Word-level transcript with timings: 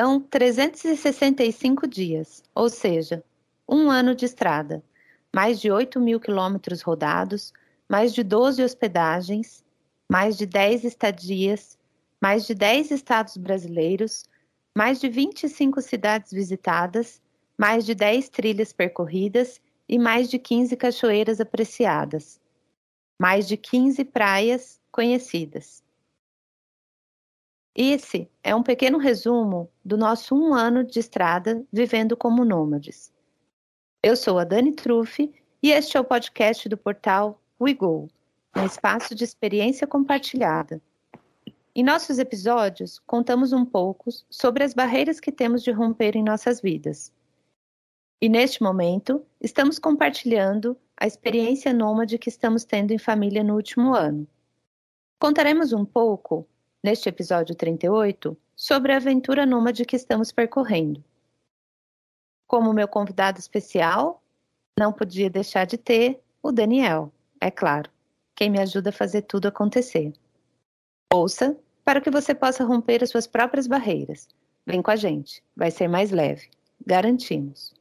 São 0.00 0.18
365 0.18 1.86
dias, 1.86 2.42
ou 2.54 2.70
seja, 2.70 3.22
um 3.68 3.90
ano 3.90 4.14
de 4.14 4.24
estrada, 4.24 4.82
mais 5.30 5.60
de 5.60 5.70
8 5.70 6.00
mil 6.00 6.18
quilômetros 6.18 6.80
rodados, 6.80 7.52
mais 7.86 8.14
de 8.14 8.22
12 8.22 8.62
hospedagens, 8.62 9.62
mais 10.10 10.38
de 10.38 10.46
10 10.46 10.84
estadias, 10.86 11.78
mais 12.18 12.46
de 12.46 12.54
10 12.54 12.92
estados 12.92 13.36
brasileiros, 13.36 14.24
mais 14.74 14.98
de 15.00 15.10
25 15.10 15.82
cidades 15.82 16.32
visitadas, 16.32 17.20
mais 17.58 17.84
de 17.84 17.94
10 17.94 18.30
trilhas 18.30 18.72
percorridas 18.72 19.60
e 19.86 19.98
mais 19.98 20.30
de 20.30 20.38
15 20.38 20.78
cachoeiras 20.78 21.42
apreciadas, 21.42 22.40
mais 23.20 23.46
de 23.46 23.58
15 23.58 24.02
praias 24.06 24.80
conhecidas. 24.90 25.82
Esse 27.82 28.30
é 28.44 28.54
um 28.54 28.62
pequeno 28.62 28.98
resumo 28.98 29.70
do 29.82 29.96
nosso 29.96 30.34
um 30.34 30.52
ano 30.52 30.84
de 30.84 31.00
estrada 31.00 31.64
vivendo 31.72 32.14
como 32.14 32.44
nômades. 32.44 33.10
Eu 34.02 34.16
sou 34.16 34.38
a 34.38 34.44
Dani 34.44 34.72
Truffi 34.72 35.32
e 35.62 35.70
este 35.70 35.96
é 35.96 36.00
o 36.00 36.04
podcast 36.04 36.68
do 36.68 36.76
portal 36.76 37.40
WeGo, 37.58 38.06
um 38.54 38.66
espaço 38.66 39.14
de 39.14 39.24
experiência 39.24 39.86
compartilhada. 39.86 40.78
Em 41.74 41.82
nossos 41.82 42.18
episódios, 42.18 42.98
contamos 43.06 43.50
um 43.54 43.64
pouco 43.64 44.10
sobre 44.28 44.62
as 44.62 44.74
barreiras 44.74 45.18
que 45.18 45.32
temos 45.32 45.62
de 45.62 45.70
romper 45.70 46.16
em 46.16 46.22
nossas 46.22 46.60
vidas. 46.60 47.10
E 48.20 48.28
neste 48.28 48.62
momento, 48.62 49.24
estamos 49.40 49.78
compartilhando 49.78 50.76
a 50.98 51.06
experiência 51.06 51.72
nômade 51.72 52.18
que 52.18 52.28
estamos 52.28 52.62
tendo 52.62 52.90
em 52.90 52.98
família 52.98 53.42
no 53.42 53.54
último 53.54 53.94
ano. 53.94 54.28
Contaremos 55.18 55.72
um 55.72 55.86
pouco 55.86 56.46
neste 56.82 57.08
episódio 57.08 57.54
38, 57.54 58.36
sobre 58.56 58.92
a 58.92 58.96
aventura 58.96 59.46
nômade 59.46 59.84
que 59.84 59.96
estamos 59.96 60.32
percorrendo. 60.32 61.02
Como 62.46 62.72
meu 62.72 62.88
convidado 62.88 63.38
especial, 63.38 64.22
não 64.78 64.92
podia 64.92 65.30
deixar 65.30 65.66
de 65.66 65.78
ter 65.78 66.20
o 66.42 66.50
Daniel, 66.50 67.12
é 67.40 67.50
claro, 67.50 67.90
quem 68.34 68.50
me 68.50 68.58
ajuda 68.58 68.90
a 68.90 68.92
fazer 68.92 69.22
tudo 69.22 69.48
acontecer. 69.48 70.12
Ouça 71.12 71.56
para 71.84 72.00
que 72.00 72.10
você 72.10 72.34
possa 72.34 72.64
romper 72.64 73.02
as 73.02 73.10
suas 73.10 73.26
próprias 73.26 73.66
barreiras. 73.66 74.28
Vem 74.66 74.80
com 74.80 74.90
a 74.90 74.96
gente, 74.96 75.42
vai 75.56 75.70
ser 75.70 75.88
mais 75.88 76.10
leve, 76.10 76.48
garantimos. 76.86 77.74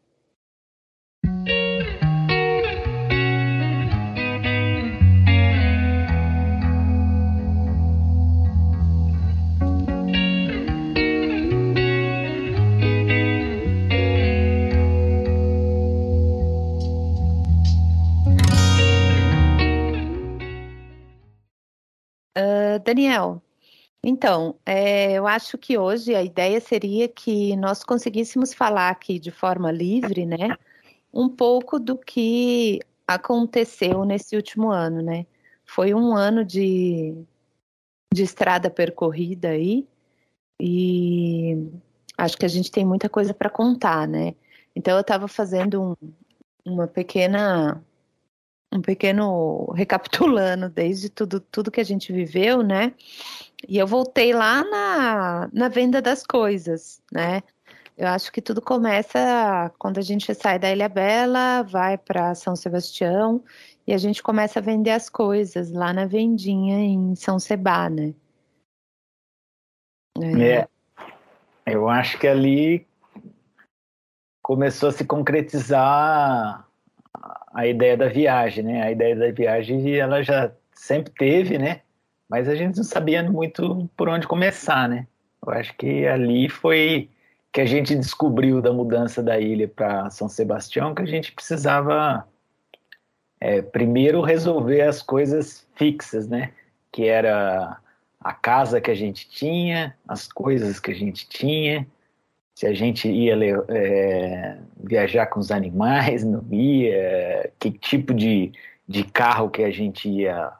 Daniel, 22.83 23.41
então, 24.03 24.55
é, 24.65 25.13
eu 25.13 25.27
acho 25.27 25.57
que 25.57 25.77
hoje 25.77 26.15
a 26.15 26.23
ideia 26.23 26.59
seria 26.61 27.07
que 27.07 27.55
nós 27.57 27.83
conseguíssemos 27.83 28.53
falar 28.53 28.89
aqui 28.89 29.19
de 29.19 29.31
forma 29.31 29.71
livre, 29.71 30.25
né, 30.25 30.57
um 31.13 31.27
pouco 31.29 31.79
do 31.79 31.97
que 31.97 32.79
aconteceu 33.07 34.05
nesse 34.05 34.35
último 34.35 34.69
ano, 34.71 35.01
né? 35.01 35.25
Foi 35.65 35.93
um 35.93 36.15
ano 36.15 36.45
de, 36.45 37.15
de 38.13 38.23
estrada 38.23 38.69
percorrida 38.69 39.49
aí 39.49 39.87
e 40.61 41.71
acho 42.17 42.37
que 42.37 42.45
a 42.45 42.49
gente 42.49 42.71
tem 42.71 42.85
muita 42.85 43.09
coisa 43.09 43.33
para 43.33 43.49
contar, 43.49 44.07
né? 44.07 44.35
Então 44.75 44.95
eu 44.95 45.01
estava 45.01 45.27
fazendo 45.27 45.81
um, 45.81 45.95
uma 46.65 46.87
pequena 46.87 47.83
um 48.71 48.81
pequeno 48.81 49.71
recapitulando 49.75 50.69
desde 50.69 51.09
tudo, 51.09 51.39
tudo 51.39 51.71
que 51.71 51.81
a 51.81 51.85
gente 51.85 52.13
viveu, 52.13 52.61
né? 52.61 52.93
E 53.67 53.77
eu 53.77 53.87
voltei 53.87 54.33
lá 54.33 54.63
na, 54.63 55.49
na 55.51 55.67
venda 55.67 56.01
das 56.01 56.25
coisas, 56.25 57.01
né? 57.11 57.41
Eu 57.97 58.07
acho 58.07 58.31
que 58.31 58.41
tudo 58.41 58.61
começa 58.61 59.69
quando 59.77 59.97
a 59.97 60.01
gente 60.01 60.33
sai 60.33 60.57
da 60.57 60.71
Ilha 60.71 60.87
Bela, 60.87 61.63
vai 61.63 61.97
para 61.97 62.33
São 62.33 62.55
Sebastião 62.55 63.43
e 63.85 63.93
a 63.93 63.97
gente 63.97 64.23
começa 64.23 64.59
a 64.59 64.61
vender 64.61 64.91
as 64.91 65.09
coisas 65.09 65.71
lá 65.71 65.91
na 65.91 66.05
vendinha 66.05 66.79
em 66.79 67.13
São 67.15 67.37
Sebá, 67.39 67.89
né? 67.89 68.13
É. 70.21 70.59
é. 70.59 70.67
Eu 71.65 71.89
acho 71.89 72.17
que 72.17 72.27
ali 72.27 72.87
começou 74.41 74.89
a 74.89 74.91
se 74.91 75.03
concretizar 75.03 76.68
a 77.53 77.67
ideia 77.67 77.97
da 77.97 78.07
viagem, 78.07 78.63
né? 78.63 78.83
A 78.83 78.91
ideia 78.91 79.15
da 79.15 79.31
viagem 79.31 79.95
ela 79.95 80.21
já 80.23 80.51
sempre 80.73 81.11
teve, 81.13 81.57
né? 81.57 81.81
Mas 82.29 82.47
a 82.47 82.55
gente 82.55 82.77
não 82.77 82.83
sabia 82.83 83.23
muito 83.23 83.89
por 83.97 84.07
onde 84.07 84.27
começar, 84.27 84.87
né? 84.87 85.07
Eu 85.45 85.51
acho 85.53 85.75
que 85.75 86.05
ali 86.05 86.47
foi 86.49 87.09
que 87.51 87.61
a 87.61 87.65
gente 87.65 87.95
descobriu 87.95 88.61
da 88.61 88.71
mudança 88.71 89.23
da 89.23 89.39
ilha 89.39 89.67
para 89.67 90.09
São 90.11 90.29
Sebastião 90.29 90.93
que 90.93 91.01
a 91.01 91.05
gente 91.05 91.31
precisava 91.31 92.27
é, 93.39 93.61
primeiro 93.61 94.21
resolver 94.21 94.81
as 94.81 95.01
coisas 95.01 95.67
fixas, 95.75 96.27
né? 96.27 96.51
Que 96.91 97.07
era 97.07 97.79
a 98.19 98.33
casa 98.33 98.81
que 98.81 98.91
a 98.91 98.95
gente 98.95 99.27
tinha, 99.29 99.95
as 100.07 100.27
coisas 100.27 100.79
que 100.79 100.91
a 100.91 100.95
gente 100.95 101.27
tinha, 101.27 101.87
se 102.59 102.67
a 102.67 102.73
gente 102.73 103.07
ia 103.09 103.37
é, 103.69 104.57
viajar 104.83 105.27
com 105.27 105.39
os 105.39 105.49
animais, 105.49 106.23
não 106.27 106.43
ia, 106.51 107.49
que 107.57 107.71
tipo 107.71 108.13
de, 108.13 108.51
de 108.85 109.05
carro 109.05 109.49
que 109.49 109.63
a 109.63 109.71
gente 109.71 110.09
ia 110.09 110.51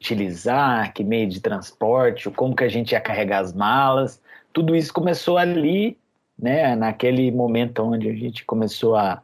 utilizar, 0.00 0.92
que 0.92 1.04
meio 1.04 1.28
de 1.28 1.40
transporte, 1.40 2.28
como 2.28 2.56
que 2.56 2.64
a 2.64 2.68
gente 2.68 2.90
ia 2.90 3.00
carregar 3.00 3.38
as 3.38 3.52
malas, 3.52 4.20
tudo 4.52 4.74
isso 4.74 4.92
começou 4.92 5.38
ali, 5.38 5.96
né, 6.36 6.74
naquele 6.74 7.30
momento 7.30 7.84
onde 7.84 8.10
a 8.10 8.14
gente 8.14 8.44
começou 8.44 8.96
a, 8.96 9.22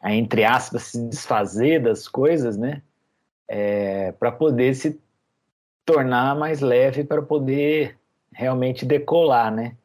a 0.00 0.12
entre 0.12 0.42
aspas, 0.42 0.82
se 0.82 1.08
desfazer 1.08 1.80
das 1.80 2.08
coisas, 2.08 2.56
né, 2.56 2.82
é, 3.46 4.10
para 4.10 4.32
poder 4.32 4.74
se 4.74 5.00
tornar 5.86 6.34
mais 6.34 6.60
leve, 6.60 7.04
para 7.04 7.22
poder 7.22 7.96
realmente 8.32 8.84
decolar, 8.84 9.54
né. 9.54 9.76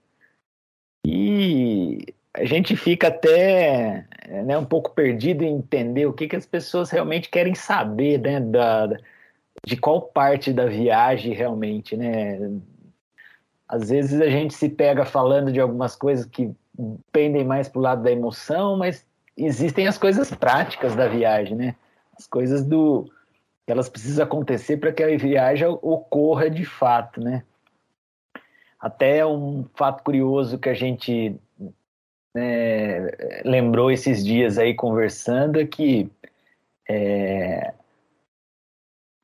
E 1.09 2.13
a 2.33 2.43
gente 2.43 2.75
fica 2.75 3.07
até 3.07 4.05
né, 4.43 4.57
um 4.57 4.65
pouco 4.65 4.91
perdido 4.91 5.41
em 5.41 5.55
entender 5.55 6.05
o 6.05 6.11
que, 6.11 6.27
que 6.27 6.35
as 6.35 6.45
pessoas 6.45 6.89
realmente 6.89 7.29
querem 7.29 7.55
saber 7.55 8.19
né, 8.19 8.41
da, 8.41 8.89
de 9.65 9.77
qual 9.77 10.01
parte 10.01 10.51
da 10.51 10.65
viagem 10.65 11.33
realmente, 11.33 11.95
né? 11.95 12.51
Às 13.69 13.89
vezes 13.89 14.19
a 14.19 14.29
gente 14.29 14.53
se 14.53 14.67
pega 14.67 15.05
falando 15.05 15.49
de 15.49 15.61
algumas 15.61 15.95
coisas 15.95 16.25
que 16.25 16.53
pendem 17.09 17.45
mais 17.45 17.69
para 17.69 17.79
o 17.79 17.81
lado 17.81 18.03
da 18.03 18.11
emoção, 18.11 18.75
mas 18.75 19.05
existem 19.37 19.87
as 19.87 19.97
coisas 19.97 20.29
práticas 20.35 20.93
da 20.93 21.07
viagem, 21.07 21.55
né? 21.55 21.75
As 22.17 22.27
coisas 22.27 22.65
do 22.65 23.09
elas 23.65 23.89
precisam 23.89 24.25
acontecer 24.25 24.77
para 24.77 24.91
que 24.91 25.03
a 25.03 25.17
viagem 25.17 25.67
ocorra 25.67 26.49
de 26.49 26.65
fato, 26.65 27.21
né? 27.21 27.43
Até 28.79 29.25
um 29.25 29.65
fato 29.75 30.03
curioso 30.03 30.59
que 30.59 30.69
a 30.69 30.73
gente 30.73 31.35
né, 32.35 33.09
lembrou 33.43 33.91
esses 33.91 34.23
dias 34.23 34.57
aí 34.57 34.73
conversando 34.73 35.59
é 35.59 35.65
que 35.65 36.09
é, 36.87 37.73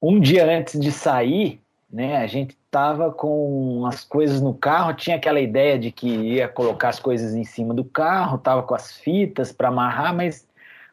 um 0.02 0.20
dia 0.20 0.46
antes 0.46 0.80
de 0.80 0.92
sair, 0.92 1.62
né, 1.90 2.18
a 2.18 2.28
gente 2.28 2.58
estava 2.66 3.12
com 3.12 3.86
as 3.86 4.04
coisas 4.04 4.42
no 4.42 4.54
carro, 4.54 4.96
tinha 4.96 5.16
aquela 5.16 5.40
ideia 5.40 5.78
de 5.78 5.92
que 5.92 6.08
ia 6.08 6.48
colocar 6.48 6.90
as 6.90 7.00
coisas 7.00 7.36
em 7.36 7.44
cima 7.44 7.74
do 7.74 7.86
carro, 7.86 8.38
estava 8.38 8.64
com 8.64 8.74
as 8.74 8.98
fitas 8.98 9.52
para 9.52 9.68
amarrar, 9.68 10.14
mas 10.16 10.48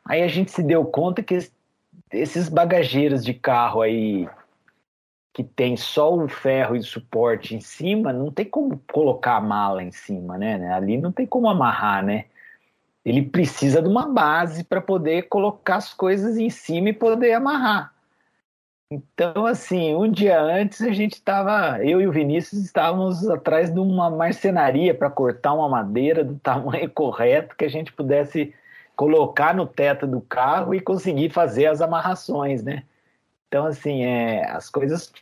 aí 0.04 0.22
a 0.22 0.28
gente 0.28 0.50
se 0.50 0.62
deu 0.62 0.84
conta 0.84 1.22
que 1.22 1.38
esses 2.12 2.48
bagageiros 2.50 3.24
de 3.24 3.32
carro 3.32 3.80
aí 3.80 4.28
que 5.32 5.44
tem 5.44 5.76
só 5.76 6.14
o 6.14 6.28
ferro 6.28 6.74
e 6.74 6.82
suporte 6.82 7.54
em 7.54 7.60
cima, 7.60 8.12
não 8.12 8.30
tem 8.30 8.44
como 8.44 8.82
colocar 8.92 9.36
a 9.36 9.40
mala 9.40 9.82
em 9.82 9.92
cima, 9.92 10.36
né? 10.36 10.72
Ali 10.72 10.96
não 10.98 11.12
tem 11.12 11.26
como 11.26 11.48
amarrar, 11.48 12.04
né? 12.04 12.26
Ele 13.04 13.22
precisa 13.22 13.80
de 13.80 13.88
uma 13.88 14.06
base 14.06 14.64
para 14.64 14.80
poder 14.80 15.28
colocar 15.28 15.76
as 15.76 15.94
coisas 15.94 16.36
em 16.36 16.50
cima 16.50 16.90
e 16.90 16.92
poder 16.92 17.32
amarrar. 17.32 17.94
Então, 18.92 19.46
assim, 19.46 19.94
um 19.94 20.10
dia 20.10 20.40
antes 20.42 20.82
a 20.82 20.90
gente 20.90 21.14
estava, 21.14 21.78
eu 21.84 22.00
e 22.00 22.08
o 22.08 22.12
Vinícius 22.12 22.64
estávamos 22.64 23.28
atrás 23.30 23.72
de 23.72 23.78
uma 23.78 24.10
marcenaria 24.10 24.92
para 24.92 25.08
cortar 25.08 25.54
uma 25.54 25.68
madeira 25.68 26.24
do 26.24 26.36
tamanho 26.40 26.90
correto 26.90 27.56
que 27.56 27.64
a 27.64 27.68
gente 27.68 27.92
pudesse 27.92 28.52
colocar 28.96 29.54
no 29.54 29.64
teto 29.64 30.08
do 30.08 30.20
carro 30.20 30.74
e 30.74 30.80
conseguir 30.80 31.30
fazer 31.30 31.66
as 31.66 31.80
amarrações, 31.80 32.64
né? 32.64 32.82
Então, 33.50 33.66
assim, 33.66 34.04
é, 34.04 34.48
as 34.48 34.70
coisas 34.70 35.12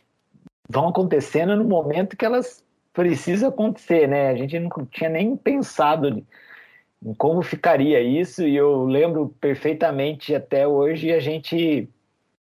vão 0.69 0.89
acontecendo 0.89 1.55
no 1.55 1.63
momento 1.63 2.15
que 2.15 2.23
elas 2.23 2.63
precisa 2.93 3.47
acontecer, 3.47 4.07
né? 4.07 4.29
A 4.29 4.35
gente 4.35 4.59
não 4.59 4.69
tinha 4.85 5.09
nem 5.09 5.35
pensado 5.35 6.23
em 7.03 7.13
como 7.17 7.41
ficaria 7.41 7.99
isso, 8.01 8.43
e 8.43 8.55
eu 8.55 8.83
lembro 8.85 9.33
perfeitamente 9.41 10.35
até 10.35 10.67
hoje 10.67 11.11
a 11.11 11.19
gente 11.19 11.89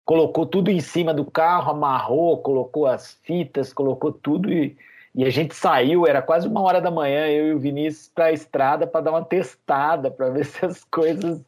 colocou 0.04 0.46
tudo 0.46 0.70
em 0.70 0.80
cima 0.80 1.12
do 1.12 1.24
carro, 1.24 1.72
amarrou, 1.72 2.38
colocou 2.38 2.86
as 2.86 3.18
fitas, 3.24 3.72
colocou 3.72 4.12
tudo 4.12 4.52
e, 4.52 4.76
e 5.12 5.24
a 5.24 5.30
gente 5.30 5.56
saiu, 5.56 6.06
era 6.06 6.22
quase 6.22 6.46
uma 6.46 6.60
hora 6.62 6.80
da 6.80 6.90
manhã, 6.90 7.26
eu 7.26 7.48
e 7.48 7.54
o 7.54 7.58
Vinícius 7.58 8.12
para 8.14 8.26
a 8.26 8.32
estrada 8.32 8.86
para 8.86 9.00
dar 9.00 9.10
uma 9.10 9.24
testada, 9.24 10.08
para 10.08 10.30
ver 10.30 10.44
se 10.46 10.64
as 10.64 10.84
coisas 10.84 11.42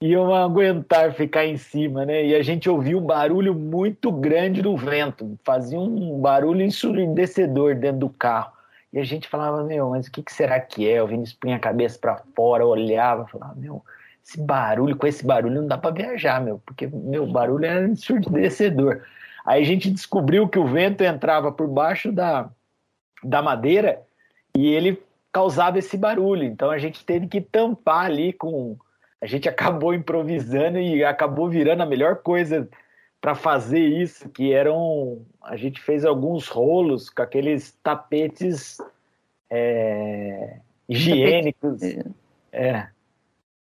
iam 0.00 0.34
aguentar 0.34 1.14
ficar 1.14 1.46
em 1.46 1.56
cima, 1.56 2.04
né? 2.04 2.24
E 2.26 2.34
a 2.34 2.42
gente 2.42 2.68
ouviu 2.68 2.98
um 2.98 3.06
barulho 3.06 3.54
muito 3.54 4.12
grande 4.12 4.62
do 4.62 4.76
vento, 4.76 5.38
fazia 5.44 5.78
um 5.80 6.18
barulho 6.20 6.62
ensurdecedor 6.62 7.74
dentro 7.74 8.00
do 8.00 8.10
carro. 8.10 8.52
E 8.92 8.98
a 8.98 9.04
gente 9.04 9.28
falava, 9.28 9.62
meu, 9.64 9.90
mas 9.90 10.06
o 10.06 10.12
que, 10.12 10.22
que 10.22 10.32
será 10.32 10.60
que 10.60 10.88
é? 10.88 11.02
O 11.02 11.06
Vinícius 11.06 11.38
punha 11.38 11.56
a 11.56 11.60
cabeça 11.60 11.98
para 11.98 12.22
fora, 12.34 12.66
olhava, 12.66 13.26
falava, 13.26 13.54
meu, 13.54 13.82
esse 14.24 14.40
barulho, 14.40 14.96
com 14.96 15.06
esse 15.06 15.24
barulho 15.24 15.60
não 15.60 15.68
dá 15.68 15.78
para 15.78 15.94
viajar, 15.94 16.40
meu, 16.40 16.60
porque, 16.64 16.86
meu, 16.86 17.26
barulho 17.26 17.64
é 17.64 17.84
ensurdecedor. 17.84 19.02
Aí 19.44 19.62
a 19.62 19.64
gente 19.64 19.90
descobriu 19.90 20.48
que 20.48 20.58
o 20.58 20.66
vento 20.66 21.02
entrava 21.02 21.52
por 21.52 21.68
baixo 21.68 22.10
da, 22.10 22.50
da 23.22 23.40
madeira 23.40 24.02
e 24.56 24.66
ele 24.66 25.00
causava 25.32 25.78
esse 25.78 25.96
barulho. 25.96 26.42
Então 26.42 26.70
a 26.70 26.78
gente 26.78 27.04
teve 27.04 27.28
que 27.28 27.40
tampar 27.40 28.06
ali 28.06 28.32
com. 28.32 28.76
A 29.20 29.26
gente 29.26 29.48
acabou 29.48 29.94
improvisando 29.94 30.78
e 30.78 31.04
acabou 31.04 31.48
virando 31.48 31.82
a 31.82 31.86
melhor 31.86 32.16
coisa 32.16 32.68
para 33.20 33.34
fazer 33.34 33.80
isso, 33.80 34.28
que 34.28 34.52
eram. 34.52 35.24
A 35.42 35.56
gente 35.56 35.80
fez 35.80 36.04
alguns 36.04 36.48
rolos 36.48 37.08
com 37.08 37.22
aqueles 37.22 37.72
tapetes 37.82 38.78
é, 39.50 40.58
higiênicos. 40.88 41.80
É, 42.52 42.88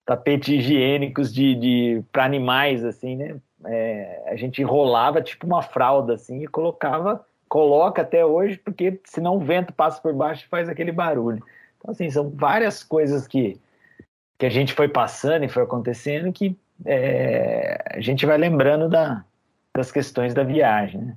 tapetes 0.04 0.48
higiênicos 0.48 1.32
de, 1.32 1.54
de 1.54 2.04
para 2.12 2.24
animais, 2.24 2.84
assim, 2.84 3.16
né? 3.16 3.36
É, 3.64 4.24
a 4.26 4.36
gente 4.36 4.60
enrolava 4.60 5.22
tipo 5.22 5.46
uma 5.46 5.62
fralda, 5.62 6.14
assim, 6.14 6.42
e 6.42 6.46
colocava 6.46 7.24
coloca 7.48 8.02
até 8.02 8.24
hoje, 8.24 8.58
porque 8.58 9.00
senão 9.04 9.36
o 9.36 9.40
vento 9.40 9.72
passa 9.72 10.00
por 10.00 10.12
baixo 10.12 10.44
e 10.44 10.48
faz 10.48 10.68
aquele 10.68 10.92
barulho. 10.92 11.42
Então, 11.78 11.90
assim, 11.90 12.10
são 12.10 12.28
várias 12.30 12.82
coisas 12.82 13.26
que, 13.26 13.58
que 14.38 14.46
a 14.46 14.50
gente 14.50 14.72
foi 14.72 14.88
passando 14.88 15.44
e 15.44 15.48
foi 15.48 15.62
acontecendo 15.62 16.32
que 16.32 16.56
é, 16.84 17.82
a 17.92 18.00
gente 18.00 18.26
vai 18.26 18.36
lembrando 18.36 18.88
da, 18.88 19.24
das 19.74 19.90
questões 19.90 20.34
da 20.34 20.42
viagem, 20.42 21.00
né? 21.00 21.16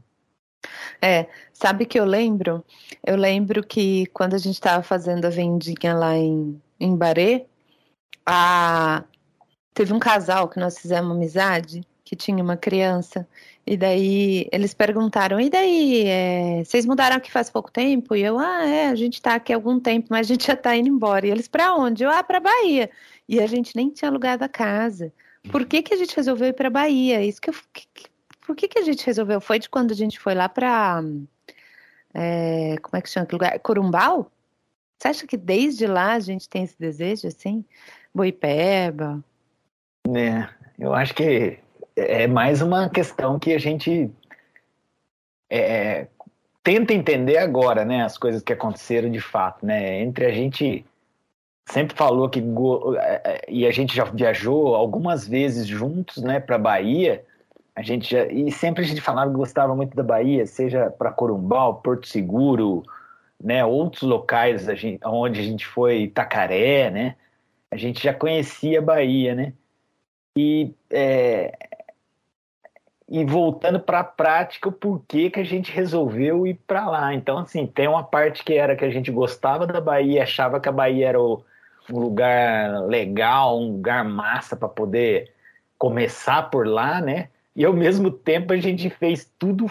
É, 1.01 1.27
sabe 1.53 1.85
que 1.85 1.99
eu 1.99 2.05
lembro? 2.05 2.63
Eu 3.05 3.15
lembro 3.15 3.63
que 3.63 4.05
quando 4.07 4.33
a 4.33 4.37
gente 4.37 4.55
estava 4.55 4.83
fazendo 4.83 5.25
a 5.25 5.29
vendinha 5.29 5.93
lá 5.93 6.15
em, 6.15 6.61
em 6.79 6.95
Barê, 6.95 7.45
a... 8.25 9.03
teve 9.73 9.93
um 9.93 9.99
casal 9.99 10.49
que 10.49 10.59
nós 10.59 10.77
fizemos 10.77 11.11
amizade, 11.11 11.81
que 12.03 12.15
tinha 12.15 12.43
uma 12.43 12.57
criança, 12.57 13.25
e 13.69 13.77
daí 13.77 14.47
eles 14.51 14.73
perguntaram: 14.73 15.39
e 15.39 15.47
daí? 15.47 16.03
É, 16.07 16.63
vocês 16.63 16.87
mudaram 16.87 17.17
aqui 17.17 17.31
faz 17.31 17.51
pouco 17.51 17.71
tempo? 17.71 18.15
E 18.15 18.23
eu, 18.23 18.39
ah, 18.39 18.65
é, 18.65 18.87
a 18.87 18.95
gente 18.95 19.13
está 19.13 19.35
aqui 19.35 19.53
há 19.53 19.55
algum 19.55 19.79
tempo, 19.79 20.07
mas 20.09 20.25
a 20.25 20.33
gente 20.33 20.47
já 20.47 20.53
está 20.53 20.75
indo 20.75 20.89
embora. 20.89 21.27
E 21.27 21.29
eles, 21.29 21.47
para 21.47 21.75
onde? 21.75 22.03
Eu, 22.03 22.09
ah, 22.09 22.23
para 22.23 22.39
Bahia. 22.39 22.89
E 23.27 23.39
a 23.39 23.45
gente 23.45 23.75
nem 23.75 23.91
tinha 23.91 24.09
alugado 24.09 24.43
a 24.43 24.49
casa. 24.49 25.13
Por 25.51 25.67
que, 25.67 25.83
que 25.83 25.93
a 25.93 25.97
gente 25.97 26.15
resolveu 26.15 26.47
ir 26.47 26.53
para 26.53 26.67
Bahia? 26.71 27.23
Isso 27.23 27.39
que 27.39 27.51
eu. 27.51 27.53
Que, 27.71 27.85
por 28.41 28.55
que, 28.55 28.67
que 28.67 28.79
a 28.79 28.83
gente 28.83 29.05
resolveu? 29.05 29.39
Foi 29.39 29.59
de 29.59 29.69
quando 29.69 29.91
a 29.91 29.95
gente 29.95 30.19
foi 30.19 30.33
lá 30.33 30.49
para. 30.49 31.03
É, 32.11 32.75
como 32.81 32.97
é 32.97 33.01
que 33.01 33.09
chama 33.09 33.25
aquele 33.25 33.37
lugar? 33.37 33.59
Corumbau? 33.59 34.31
Você 34.97 35.09
acha 35.09 35.27
que 35.27 35.37
desde 35.37 35.85
lá 35.85 36.13
a 36.13 36.19
gente 36.19 36.49
tem 36.49 36.63
esse 36.63 36.75
desejo 36.79 37.27
assim? 37.27 37.63
Boipeba? 38.15 39.23
É, 40.15 40.49
eu 40.79 40.91
acho 40.95 41.13
que 41.13 41.59
é 41.99 42.27
mais 42.27 42.61
uma 42.61 42.89
questão 42.89 43.37
que 43.39 43.53
a 43.53 43.59
gente 43.59 44.11
é, 45.49 46.07
tenta 46.63 46.93
entender 46.93 47.37
agora, 47.37 47.83
né? 47.83 48.03
As 48.03 48.17
coisas 48.17 48.41
que 48.41 48.53
aconteceram 48.53 49.09
de 49.09 49.19
fato, 49.19 49.65
né? 49.65 50.01
Entre 50.01 50.25
a 50.25 50.31
gente 50.31 50.85
sempre 51.65 51.95
falou 51.95 52.29
que 52.29 52.39
é, 52.39 53.21
é, 53.23 53.45
e 53.47 53.65
a 53.65 53.71
gente 53.71 53.95
já 53.95 54.03
viajou 54.03 54.75
algumas 54.75 55.27
vezes 55.27 55.67
juntos, 55.67 56.17
né? 56.23 56.39
Para 56.39 56.57
Bahia. 56.57 57.25
A 57.75 57.81
gente 57.81 58.11
já, 58.11 58.25
e 58.25 58.51
sempre 58.51 58.83
a 58.83 58.87
gente 58.87 59.01
falava 59.01 59.31
que 59.31 59.37
gostava 59.37 59.75
muito 59.75 59.95
da 59.95 60.03
Bahia, 60.03 60.45
seja 60.45 60.89
para 60.89 61.11
Corumbau, 61.11 61.75
Porto 61.75 62.07
Seguro, 62.07 62.83
né? 63.41 63.63
Outros 63.65 64.03
locais 64.03 64.67
a 64.67 64.75
gente, 64.75 64.99
onde 65.05 65.39
a 65.39 65.43
gente 65.43 65.65
foi, 65.65 66.01
Itacaré, 66.01 66.89
né? 66.91 67.15
A 67.71 67.77
gente 67.77 68.03
já 68.03 68.13
conhecia 68.13 68.79
a 68.79 68.81
Bahia, 68.81 69.35
né? 69.35 69.53
E 70.37 70.73
é, 70.91 71.57
e 73.09 73.25
voltando 73.25 73.79
para 73.79 74.01
a 74.01 74.03
prática, 74.03 74.69
o 74.69 74.71
porquê 74.71 75.31
que 75.31 75.39
a 75.39 75.43
gente 75.43 75.71
resolveu 75.71 76.45
ir 76.45 76.53
para 76.67 76.87
lá. 76.87 77.13
Então, 77.13 77.39
assim, 77.39 77.65
tem 77.65 77.87
uma 77.87 78.03
parte 78.03 78.43
que 78.43 78.53
era 78.53 78.75
que 78.75 78.85
a 78.85 78.89
gente 78.91 79.11
gostava 79.11 79.65
da 79.65 79.81
Bahia, 79.81 80.21
achava 80.21 80.59
que 80.59 80.69
a 80.69 80.71
Bahia 80.71 81.09
era 81.09 81.19
o, 81.19 81.43
um 81.91 81.99
lugar 81.99 82.85
legal, 82.85 83.59
um 83.59 83.71
lugar 83.71 84.05
massa 84.05 84.55
para 84.55 84.69
poder 84.69 85.33
começar 85.75 86.51
por 86.51 86.67
lá, 86.67 87.01
né? 87.01 87.29
E 87.55 87.65
ao 87.65 87.73
mesmo 87.73 88.11
tempo 88.11 88.53
a 88.53 88.57
gente 88.57 88.89
fez 88.91 89.31
tudo 89.39 89.65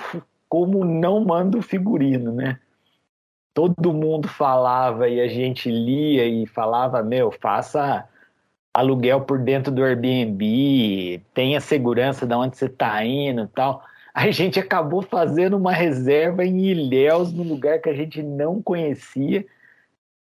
como 0.49 0.85
não 0.85 1.25
manda 1.25 1.57
o 1.59 1.63
figurino, 1.63 2.33
né? 2.33 2.59
Todo 3.55 3.95
mundo 3.95 4.27
falava 4.27 5.09
e 5.09 5.21
a 5.21 5.29
gente 5.29 5.71
lia 5.71 6.27
e 6.27 6.45
falava, 6.45 7.03
meu, 7.05 7.31
faça 7.31 8.09
aluguel 8.79 9.23
por 9.23 9.39
dentro 9.39 9.73
do 9.73 9.83
Airbnb, 9.83 11.21
tenha 11.35 11.61
segurança 11.61 12.27
de 12.27 12.35
onde 12.35 12.57
você 12.57 12.67
está 12.67 13.05
indo 13.05 13.43
e 13.43 13.49
tal. 13.49 13.83
A 14.15 14.31
gente 14.31 14.59
acabou 14.59 15.03
fazendo 15.03 15.57
uma 15.57 15.73
reserva 15.73 16.45
em 16.45 16.61
Ilhéus, 16.61 17.33
num 17.33 17.43
lugar 17.43 17.81
que 17.81 17.89
a 17.89 17.95
gente 17.95 18.23
não 18.23 18.63
conhecia, 18.63 19.45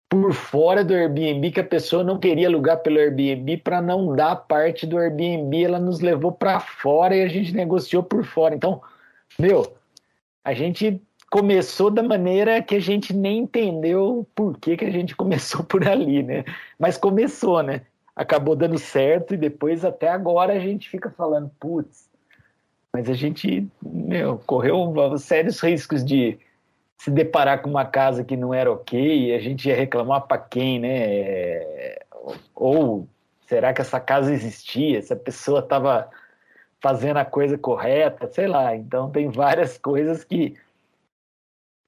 por 0.08 0.32
fora 0.32 0.84
do 0.84 0.94
Airbnb, 0.94 1.50
que 1.50 1.60
a 1.60 1.64
pessoa 1.64 2.02
não 2.02 2.18
queria 2.18 2.48
alugar 2.48 2.78
pelo 2.78 2.98
Airbnb 2.98 3.58
para 3.58 3.80
não 3.80 4.16
dar 4.16 4.34
parte 4.36 4.86
do 4.86 4.98
Airbnb, 4.98 5.62
ela 5.62 5.78
nos 5.78 6.00
levou 6.00 6.32
para 6.32 6.58
fora 6.58 7.14
e 7.14 7.22
a 7.22 7.28
gente 7.28 7.54
negociou 7.54 8.02
por 8.02 8.24
fora. 8.24 8.54
Então, 8.54 8.80
meu, 9.38 9.76
a 10.42 10.54
gente 10.54 11.00
começou 11.30 11.90
da 11.90 12.02
maneira 12.02 12.62
que 12.62 12.74
a 12.74 12.80
gente 12.80 13.14
nem 13.14 13.40
entendeu 13.40 14.26
por 14.34 14.58
que, 14.58 14.76
que 14.76 14.84
a 14.84 14.90
gente 14.90 15.14
começou 15.16 15.62
por 15.62 15.86
ali, 15.86 16.22
né? 16.22 16.44
Mas 16.78 16.96
começou, 16.96 17.62
né? 17.62 17.82
Acabou 18.18 18.56
dando 18.56 18.76
certo 18.76 19.32
e 19.32 19.36
depois 19.36 19.84
até 19.84 20.08
agora 20.08 20.52
a 20.54 20.58
gente 20.58 20.90
fica 20.90 21.08
falando, 21.08 21.48
putz, 21.60 22.10
mas 22.92 23.08
a 23.08 23.14
gente 23.14 23.68
meu, 23.80 24.38
correu 24.44 25.16
sérios 25.18 25.60
riscos 25.60 26.04
de 26.04 26.36
se 26.96 27.12
deparar 27.12 27.62
com 27.62 27.70
uma 27.70 27.84
casa 27.84 28.24
que 28.24 28.36
não 28.36 28.52
era 28.52 28.72
ok 28.72 29.28
e 29.28 29.32
a 29.32 29.38
gente 29.38 29.68
ia 29.68 29.76
reclamar 29.76 30.22
para 30.22 30.36
quem, 30.36 30.80
né? 30.80 31.94
Ou 32.56 33.06
será 33.46 33.72
que 33.72 33.80
essa 33.80 34.00
casa 34.00 34.34
existia? 34.34 35.00
Se 35.00 35.12
a 35.12 35.16
pessoa 35.16 35.60
estava 35.60 36.10
fazendo 36.80 37.18
a 37.18 37.24
coisa 37.24 37.56
correta, 37.56 38.28
sei 38.32 38.48
lá. 38.48 38.74
Então 38.74 39.10
tem 39.10 39.30
várias 39.30 39.78
coisas 39.78 40.24
que 40.24 40.56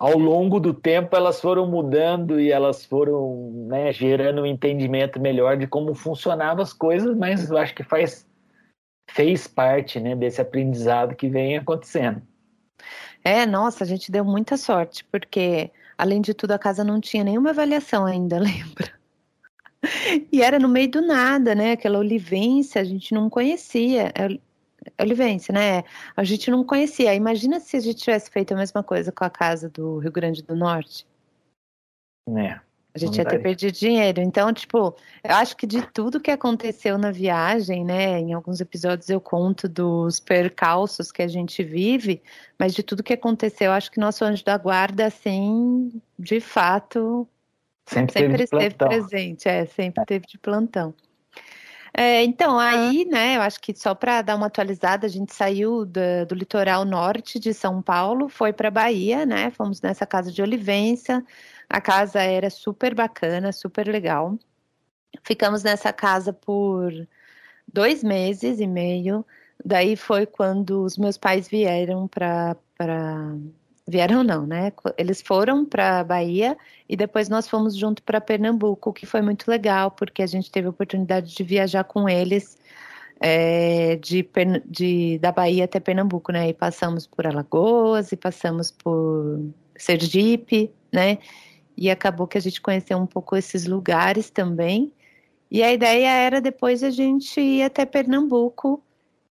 ao 0.00 0.19
longo 0.19 0.59
do 0.59 0.73
tempo 0.73 1.14
elas 1.14 1.38
foram 1.42 1.66
mudando 1.66 2.40
e 2.40 2.50
elas 2.50 2.87
foram 2.87 3.52
né, 3.69 3.92
gerando 3.92 4.40
um 4.40 4.47
entendimento 4.47 5.21
melhor 5.21 5.59
de 5.59 5.66
como 5.66 5.95
funcionavam 5.95 6.62
as 6.62 6.73
coisas, 6.73 7.14
mas 7.14 7.50
eu 7.50 7.59
acho 7.59 7.75
que 7.75 7.85
faz 7.85 8.26
fez 9.11 9.47
parte 9.47 10.00
né, 10.00 10.16
desse 10.16 10.40
aprendizado 10.40 11.14
que 11.14 11.28
vem 11.28 11.59
acontecendo. 11.59 12.23
É, 13.23 13.45
nossa, 13.45 13.85
a 13.85 13.87
gente 13.87 14.11
deu 14.11 14.25
muita 14.25 14.57
sorte, 14.57 15.04
porque 15.04 15.71
além 15.99 16.23
de 16.23 16.33
tudo 16.33 16.52
a 16.52 16.59
casa 16.59 16.83
não 16.83 17.00
tinha 17.00 17.23
nenhuma 17.23 17.50
avaliação 17.50 18.07
ainda, 18.07 18.38
lembra? 18.40 18.99
E 20.33 20.40
era 20.42 20.59
no 20.59 20.69
meio 20.69 20.90
do 20.90 21.02
nada, 21.02 21.54
né? 21.54 21.73
Aquela 21.73 21.99
olivência 21.99 22.80
a 22.80 22.85
gente 22.85 23.12
não 23.12 23.28
conhecia. 23.28 24.12
Olivense, 25.00 25.52
né? 25.52 25.84
A 26.16 26.25
gente 26.25 26.50
não 26.50 26.64
conhecia. 26.64 27.14
Imagina 27.14 27.60
se 27.60 27.76
a 27.76 27.80
gente 27.80 27.99
tivesse 27.99 28.30
feito 28.30 28.52
a 28.52 28.56
mesma 28.56 28.82
coisa 28.82 29.12
com 29.12 29.25
a 29.25 29.30
casa 29.30 29.68
do 29.68 29.99
Rio 29.99 30.12
Grande 30.12 30.42
do 30.42 30.56
Norte. 30.56 31.06
É. 32.37 32.60
A 32.92 32.99
gente 32.99 33.18
ia 33.18 33.25
ter 33.25 33.38
perdido 33.40 33.72
dinheiro. 33.72 34.20
Então, 34.20 34.52
tipo, 34.52 34.96
eu 35.22 35.34
acho 35.37 35.56
que 35.56 35.66
de 35.66 35.80
tudo 35.92 36.20
que 36.20 36.30
aconteceu 36.30 36.99
na 36.99 37.12
viagem, 37.12 37.84
né? 37.84 38.18
Em 38.18 38.32
alguns 38.32 38.60
episódios 38.60 39.08
eu 39.08 39.20
conto 39.20 39.68
dos 39.68 40.18
percalços 40.18 41.12
que 41.12 41.22
a 41.22 41.28
gente 41.28 41.62
vive, 41.62 42.20
mas 42.58 42.75
de 42.75 42.82
tudo 42.82 43.02
que 43.02 43.12
aconteceu, 43.12 43.66
eu 43.66 43.72
acho 43.72 43.90
que 43.92 44.00
nosso 44.00 44.25
anjo 44.25 44.44
da 44.44 44.58
guarda, 44.58 45.06
assim, 45.06 46.02
de 46.18 46.40
fato, 46.40 47.28
sempre, 47.87 48.12
sempre 48.12 48.44
esteve 48.44 48.75
presente. 48.75 49.49
É, 49.49 49.66
sempre 49.66 50.02
é. 50.02 50.04
teve 50.04 50.26
de 50.26 50.38
plantão. 50.38 50.92
É, 51.92 52.23
então, 52.23 52.59
aí, 52.59 53.04
né, 53.04 53.37
eu 53.37 53.42
acho 53.42 53.61
que 53.61 53.75
só 53.75 53.94
para 53.94 54.23
dar 54.23 54.37
uma 54.37 54.47
atualizada, 54.47 55.06
a 55.06 55.11
gente 55.11 55.35
saiu 55.35 55.85
do, 55.85 56.00
do 56.28 56.35
litoral 56.35 56.85
norte 56.85 57.38
de 57.38 57.52
São 57.52 57.82
Paulo, 57.82 58.28
foi 58.28 58.52
para 58.52 58.70
Bahia, 58.70 59.26
né? 59.26 59.50
Fomos 59.50 59.80
nessa 59.80 60.06
casa 60.06 60.30
de 60.30 60.40
Olivência. 60.40 61.25
A 61.68 61.80
casa 61.80 62.20
era 62.20 62.49
super 62.50 62.94
bacana, 62.94 63.52
super 63.52 63.87
legal. 63.88 64.38
Ficamos 65.25 65.62
nessa 65.62 65.92
casa 65.92 66.32
por 66.32 66.92
dois 67.73 68.02
meses 68.02 68.61
e 68.61 68.66
meio. 68.66 69.25
Daí 69.64 69.97
foi 69.97 70.26
quando 70.26 70.82
os 70.85 70.97
meus 70.97 71.18
pais 71.18 71.49
vieram 71.49 72.09
para. 72.09 72.56
Vieram 73.90 74.23
não, 74.23 74.47
né? 74.47 74.73
Eles 74.97 75.20
foram 75.20 75.64
para 75.64 76.04
Bahia 76.04 76.56
e 76.88 76.97
depois 76.97 77.28
nós 77.28 77.49
fomos 77.49 77.76
junto 77.76 78.02
para 78.04 78.20
Pernambuco, 78.20 78.92
que 78.92 79.04
foi 79.04 79.20
muito 79.20 79.50
legal, 79.50 79.90
porque 79.90 80.23
a 80.23 80.26
gente 80.26 80.49
teve 80.49 80.68
a 80.68 80.70
oportunidade 80.70 81.35
de 81.35 81.42
viajar 81.42 81.82
com 81.82 82.09
eles 82.09 82.56
é, 83.20 83.97
de, 83.97 84.25
de, 84.64 85.18
da 85.18 85.32
Bahia 85.32 85.64
até 85.64 85.80
Pernambuco, 85.80 86.30
né? 86.30 86.50
E 86.50 86.54
passamos 86.54 87.04
por 87.04 87.26
Alagoas 87.26 88.12
e 88.12 88.16
passamos 88.16 88.70
por 88.70 89.44
Sergipe, 89.76 90.73
né? 90.92 91.18
E 91.76 91.90
acabou 91.90 92.28
que 92.28 92.38
a 92.38 92.40
gente 92.40 92.61
conheceu 92.61 92.97
um 92.97 93.06
pouco 93.06 93.37
esses 93.37 93.66
lugares 93.66 94.30
também. 94.30 94.92
E 95.50 95.64
a 95.64 95.73
ideia 95.73 96.11
era 96.11 96.40
depois 96.40 96.85
a 96.85 96.90
gente 96.90 97.40
ir 97.40 97.64
até 97.64 97.85
Pernambuco 97.85 98.80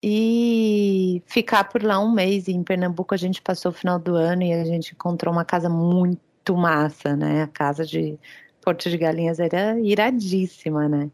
e 0.03 1.24
ficar 1.25 1.63
por 1.63 1.81
lá 1.81 1.98
um 2.00 2.12
mês. 2.12 2.48
E 2.48 2.51
em 2.51 2.63
Pernambuco 2.63 3.13
a 3.13 3.17
gente 3.17 3.41
passou 3.41 3.72
o 3.72 3.74
final 3.74 3.98
do 3.98 4.15
ano 4.15 4.43
e 4.43 4.51
a 4.51 4.65
gente 4.65 4.93
encontrou 4.93 5.33
uma 5.33 5.45
casa 5.45 5.69
muito 5.69 6.57
massa, 6.57 7.15
né? 7.15 7.43
A 7.43 7.48
casa 7.48 7.86
de 7.86 8.19
Porto 8.62 8.89
de 8.89 8.98
Galinhas 8.98 9.39
era 9.39 9.79
iradíssima, 9.79 10.89
né? 10.89 11.10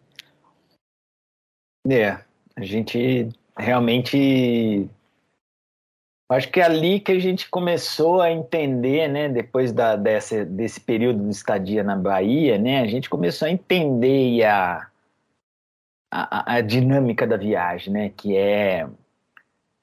É, 1.87 2.19
a 2.55 2.63
gente 2.63 3.29
realmente 3.57 4.89
Acho 6.31 6.51
que 6.51 6.59
é 6.59 6.63
ali 6.63 6.99
que 6.99 7.11
a 7.11 7.17
gente 7.17 7.49
começou 7.49 8.21
a 8.21 8.31
entender, 8.31 9.07
né, 9.07 9.27
depois 9.27 9.71
da, 9.71 9.95
dessa, 9.95 10.45
desse 10.45 10.79
período 10.79 11.23
de 11.23 11.31
estadia 11.31 11.83
na 11.83 11.95
Bahia, 11.95 12.55
né, 12.55 12.81
a 12.81 12.85
gente 12.85 13.09
começou 13.09 13.47
a 13.47 13.51
entender 13.51 14.43
a, 14.43 14.88
a, 16.11 16.55
a 16.55 16.61
dinâmica 16.61 17.27
da 17.27 17.37
viagem, 17.37 17.93
né, 17.93 18.09
que 18.09 18.35
é, 18.35 18.87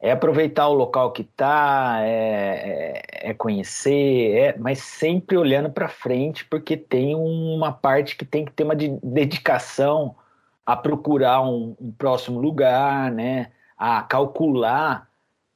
é 0.00 0.10
aproveitar 0.10 0.68
o 0.68 0.74
local 0.74 1.12
que 1.12 1.22
está, 1.22 1.98
é, 2.00 3.02
é, 3.22 3.30
é, 3.30 3.34
conhecer, 3.34 4.36
é, 4.36 4.58
mas 4.58 4.80
sempre 4.80 5.36
olhando 5.36 5.70
para 5.70 5.88
frente, 5.88 6.44
porque 6.44 6.76
tem 6.76 7.14
uma 7.14 7.72
parte 7.72 8.16
que 8.16 8.24
tem 8.24 8.44
que 8.44 8.52
ter 8.52 8.64
uma 8.64 8.76
de, 8.76 8.88
dedicação 9.02 10.16
a 10.64 10.76
procurar 10.76 11.42
um, 11.42 11.76
um 11.80 11.92
próximo 11.92 12.40
lugar, 12.40 13.10
né, 13.12 13.52
a 13.78 14.02
calcular 14.02 15.08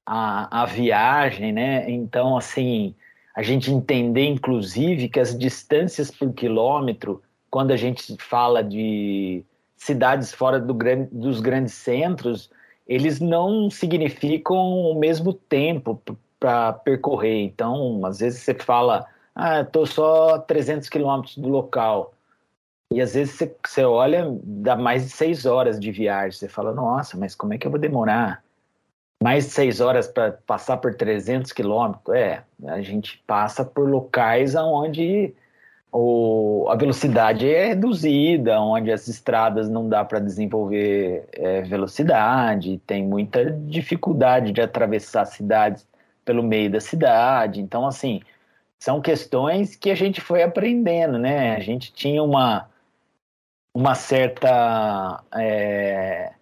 a, 0.06 0.62
a 0.62 0.66
viagem, 0.66 1.52
né? 1.52 1.88
Então, 1.90 2.36
assim, 2.36 2.94
a 3.34 3.42
gente 3.42 3.70
entender, 3.70 4.26
inclusive, 4.26 5.08
que 5.08 5.20
as 5.20 5.36
distâncias 5.36 6.10
por 6.10 6.32
quilômetro, 6.32 7.22
quando 7.50 7.70
a 7.70 7.76
gente 7.76 8.16
fala 8.18 8.62
de 8.62 9.44
cidades 9.80 10.32
fora 10.32 10.60
do 10.60 10.74
grande, 10.74 11.08
dos 11.10 11.40
grandes 11.40 11.72
centros, 11.72 12.50
eles 12.86 13.18
não 13.18 13.70
significam 13.70 14.56
o 14.56 14.94
mesmo 14.94 15.32
tempo 15.32 16.00
para 16.38 16.74
percorrer. 16.74 17.44
Então, 17.44 18.04
às 18.04 18.18
vezes 18.18 18.42
você 18.42 18.54
fala, 18.54 19.06
ah, 19.34 19.62
estou 19.62 19.86
só 19.86 20.38
300 20.38 20.88
quilômetros 20.88 21.38
do 21.38 21.48
local. 21.48 22.12
E 22.92 23.00
às 23.00 23.14
vezes 23.14 23.34
você, 23.34 23.56
você 23.66 23.84
olha, 23.84 24.26
dá 24.42 24.76
mais 24.76 25.04
de 25.04 25.10
seis 25.10 25.46
horas 25.46 25.80
de 25.80 25.90
viagem. 25.90 26.32
Você 26.32 26.48
fala, 26.48 26.74
nossa, 26.74 27.16
mas 27.16 27.34
como 27.34 27.54
é 27.54 27.58
que 27.58 27.66
eu 27.66 27.70
vou 27.70 27.80
demorar 27.80 28.42
mais 29.22 29.46
de 29.46 29.50
seis 29.50 29.80
horas 29.80 30.08
para 30.08 30.32
passar 30.32 30.78
por 30.78 30.94
300 30.94 31.52
quilômetros. 31.52 32.14
É, 32.14 32.42
a 32.66 32.82
gente 32.82 33.22
passa 33.26 33.64
por 33.64 33.88
locais 33.88 34.54
onde 34.54 35.34
o, 35.92 36.66
a 36.68 36.76
velocidade 36.76 37.48
é 37.48 37.68
reduzida, 37.68 38.60
onde 38.60 38.92
as 38.92 39.08
estradas 39.08 39.68
não 39.68 39.88
dá 39.88 40.04
para 40.04 40.20
desenvolver 40.20 41.28
é, 41.32 41.62
velocidade, 41.62 42.80
tem 42.86 43.04
muita 43.04 43.50
dificuldade 43.50 44.52
de 44.52 44.60
atravessar 44.60 45.24
cidades 45.24 45.86
pelo 46.24 46.42
meio 46.42 46.70
da 46.70 46.80
cidade. 46.80 47.60
Então, 47.60 47.86
assim, 47.86 48.20
são 48.78 49.00
questões 49.00 49.74
que 49.74 49.90
a 49.90 49.94
gente 49.94 50.20
foi 50.20 50.42
aprendendo, 50.42 51.18
né? 51.18 51.56
A 51.56 51.60
gente 51.60 51.92
tinha 51.92 52.22
uma, 52.22 52.68
uma 53.74 53.94
certa. 53.94 55.22
É, 55.34 56.32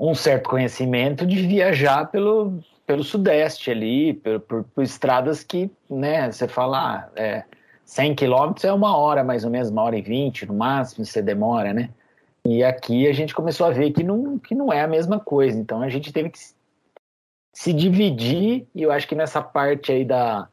um 0.00 0.14
certo 0.14 0.48
conhecimento 0.48 1.26
de 1.26 1.44
viajar 1.46 2.06
pelo, 2.06 2.62
pelo 2.86 3.02
sudeste 3.02 3.70
ali, 3.70 4.14
por, 4.14 4.40
por, 4.40 4.64
por 4.64 4.84
estradas 4.84 5.42
que, 5.42 5.70
né, 5.90 6.30
você 6.30 6.46
fala, 6.46 6.78
ah, 6.78 7.08
é, 7.16 7.44
100 7.88 8.16
quilômetros 8.16 8.66
é 8.66 8.72
uma 8.72 8.94
hora 8.98 9.24
mais 9.24 9.44
ou 9.46 9.50
menos, 9.50 9.70
uma 9.70 9.82
hora 9.82 9.96
e 9.96 10.02
vinte 10.02 10.44
no 10.44 10.52
máximo, 10.52 11.06
você 11.06 11.22
demora, 11.22 11.72
né? 11.72 11.88
E 12.44 12.62
aqui 12.62 13.08
a 13.08 13.14
gente 13.14 13.34
começou 13.34 13.66
a 13.66 13.70
ver 13.70 13.92
que 13.92 14.04
não, 14.04 14.38
que 14.38 14.54
não 14.54 14.70
é 14.70 14.82
a 14.82 14.86
mesma 14.86 15.18
coisa, 15.18 15.58
então 15.58 15.80
a 15.80 15.88
gente 15.88 16.12
teve 16.12 16.28
que 16.28 16.38
se 17.54 17.72
dividir, 17.72 18.66
e 18.74 18.82
eu 18.82 18.92
acho 18.92 19.08
que 19.08 19.14
nessa 19.14 19.40
parte 19.40 19.90
aí 19.90 20.04
da, 20.04 20.50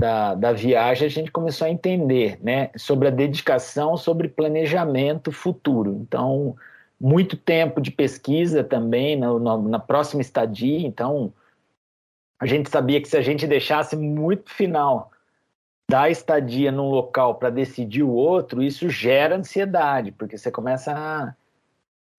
da, 0.00 0.36
da 0.36 0.52
viagem 0.52 1.06
a 1.06 1.10
gente 1.10 1.32
começou 1.32 1.66
a 1.66 1.70
entender, 1.70 2.38
né, 2.40 2.70
sobre 2.76 3.08
a 3.08 3.10
dedicação, 3.10 3.96
sobre 3.96 4.28
planejamento 4.28 5.32
futuro. 5.32 5.98
Então, 6.02 6.54
muito 7.00 7.36
tempo 7.36 7.80
de 7.80 7.90
pesquisa 7.90 8.62
também 8.62 9.16
na, 9.16 9.36
na, 9.40 9.58
na, 9.58 9.78
próxima 9.80 10.22
estadia, 10.22 10.86
então 10.86 11.32
a 12.40 12.46
gente 12.46 12.70
sabia 12.70 13.02
que 13.02 13.08
se 13.08 13.16
a 13.16 13.22
gente 13.22 13.44
deixasse 13.44 13.96
muito 13.96 14.48
final 14.50 15.11
da 15.88 16.08
estadia 16.08 16.72
num 16.72 16.88
local 16.88 17.34
para 17.34 17.50
decidir 17.50 18.02
o 18.02 18.12
outro, 18.12 18.62
isso 18.62 18.88
gera 18.88 19.36
ansiedade, 19.36 20.12
porque 20.12 20.38
você 20.38 20.50
começa 20.50 20.92
a. 20.92 21.34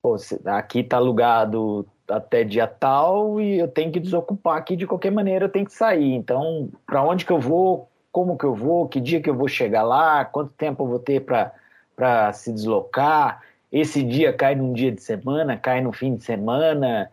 Pô, 0.01 0.17
aqui 0.45 0.79
está 0.79 0.97
alugado 0.97 1.87
até 2.07 2.43
dia 2.43 2.67
tal 2.67 3.39
e 3.39 3.59
eu 3.59 3.67
tenho 3.67 3.91
que 3.91 3.99
desocupar 3.99 4.57
aqui 4.57 4.75
de 4.75 4.85
qualquer 4.85 5.11
maneira, 5.11 5.45
eu 5.45 5.49
tenho 5.49 5.65
que 5.65 5.73
sair. 5.73 6.13
Então, 6.13 6.69
para 6.85 7.01
onde 7.03 7.25
que 7.25 7.31
eu 7.31 7.39
vou? 7.39 7.89
Como 8.11 8.37
que 8.37 8.43
eu 8.43 8.53
vou? 8.53 8.87
Que 8.87 8.99
dia 8.99 9.21
que 9.21 9.29
eu 9.29 9.35
vou 9.35 9.47
chegar 9.47 9.83
lá? 9.83 10.25
Quanto 10.25 10.51
tempo 10.53 10.83
eu 10.83 10.87
vou 10.87 10.99
ter 10.99 11.21
para 11.21 12.33
se 12.33 12.51
deslocar? 12.51 13.41
esse 13.73 14.03
dia 14.03 14.31
cai 14.31 14.53
num 14.53 14.71
dia 14.71 14.91
de 14.91 15.01
semana, 15.01 15.57
cai 15.57 15.81
no 15.81 15.91
fim 15.91 16.15
de 16.15 16.23
semana, 16.23 17.09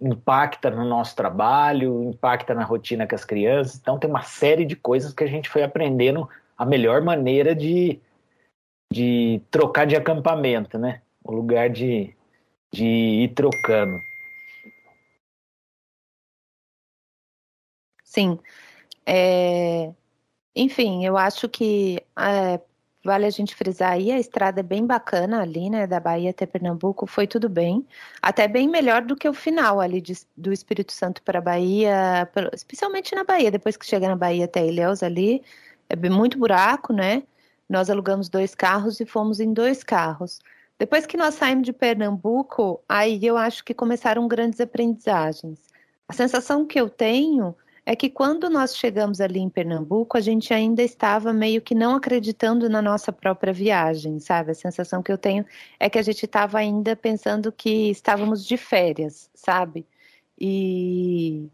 impacta 0.00 0.70
no 0.70 0.84
nosso 0.84 1.16
trabalho, 1.16 2.04
impacta 2.04 2.54
na 2.54 2.64
rotina 2.64 3.06
com 3.06 3.14
as 3.14 3.24
crianças. 3.24 3.78
Então 3.78 3.98
tem 3.98 4.08
uma 4.08 4.22
série 4.22 4.64
de 4.64 4.76
coisas 4.76 5.12
que 5.12 5.24
a 5.24 5.26
gente 5.26 5.48
foi 5.48 5.62
aprendendo 5.62 6.28
a 6.56 6.64
melhor 6.64 7.02
maneira 7.02 7.54
de, 7.54 8.00
de 8.92 9.40
trocar 9.50 9.86
de 9.86 9.96
acampamento, 9.96 10.78
né? 10.78 11.02
O 11.22 11.32
lugar 11.32 11.68
de, 11.70 12.14
de 12.72 12.84
ir 12.84 13.34
trocando. 13.34 13.98
Sim. 18.04 18.38
É... 19.06 19.92
Enfim, 20.54 21.04
eu 21.04 21.16
acho 21.16 21.48
que 21.48 22.02
é, 22.18 22.60
Vale 23.04 23.26
a 23.26 23.30
gente 23.30 23.54
frisar 23.54 23.92
aí, 23.92 24.10
a 24.10 24.18
estrada 24.18 24.60
é 24.60 24.62
bem 24.62 24.84
bacana 24.84 25.40
ali, 25.40 25.70
né, 25.70 25.86
da 25.86 26.00
Bahia 26.00 26.30
até 26.30 26.44
Pernambuco, 26.46 27.06
foi 27.06 27.28
tudo 27.28 27.48
bem, 27.48 27.86
até 28.20 28.48
bem 28.48 28.68
melhor 28.68 29.02
do 29.02 29.14
que 29.14 29.28
o 29.28 29.32
final 29.32 29.80
ali 29.80 30.00
de, 30.00 30.14
do 30.36 30.52
Espírito 30.52 30.92
Santo 30.92 31.22
para 31.22 31.38
a 31.38 31.42
Bahia, 31.42 32.28
especialmente 32.52 33.14
na 33.14 33.22
Bahia, 33.22 33.52
depois 33.52 33.76
que 33.76 33.86
chega 33.86 34.08
na 34.08 34.16
Bahia 34.16 34.46
até 34.46 34.66
Ilhéus 34.66 35.02
ali, 35.04 35.44
é 35.88 35.96
muito 36.10 36.38
buraco, 36.38 36.92
né, 36.92 37.22
nós 37.68 37.88
alugamos 37.88 38.28
dois 38.28 38.54
carros 38.54 38.98
e 38.98 39.06
fomos 39.06 39.38
em 39.38 39.52
dois 39.52 39.84
carros. 39.84 40.40
Depois 40.78 41.06
que 41.06 41.16
nós 41.16 41.34
saímos 41.34 41.64
de 41.64 41.72
Pernambuco, 41.72 42.80
aí 42.88 43.24
eu 43.24 43.36
acho 43.36 43.64
que 43.64 43.74
começaram 43.74 44.26
grandes 44.28 44.60
aprendizagens. 44.60 45.58
A 46.08 46.12
sensação 46.12 46.64
que 46.64 46.80
eu 46.80 46.88
tenho 46.88 47.54
é 47.88 47.96
que 47.96 48.10
quando 48.10 48.50
nós 48.50 48.76
chegamos 48.76 49.18
ali 49.18 49.40
em 49.40 49.48
Pernambuco, 49.48 50.18
a 50.18 50.20
gente 50.20 50.52
ainda 50.52 50.82
estava 50.82 51.32
meio 51.32 51.62
que 51.62 51.74
não 51.74 51.96
acreditando 51.96 52.68
na 52.68 52.82
nossa 52.82 53.10
própria 53.10 53.50
viagem, 53.50 54.20
sabe? 54.20 54.50
A 54.50 54.54
sensação 54.54 55.02
que 55.02 55.10
eu 55.10 55.16
tenho 55.16 55.42
é 55.80 55.88
que 55.88 55.98
a 55.98 56.02
gente 56.02 56.26
estava 56.26 56.58
ainda 56.58 56.94
pensando 56.94 57.50
que 57.50 57.88
estávamos 57.88 58.44
de 58.44 58.58
férias, 58.58 59.30
sabe? 59.34 59.86
E, 60.38 61.48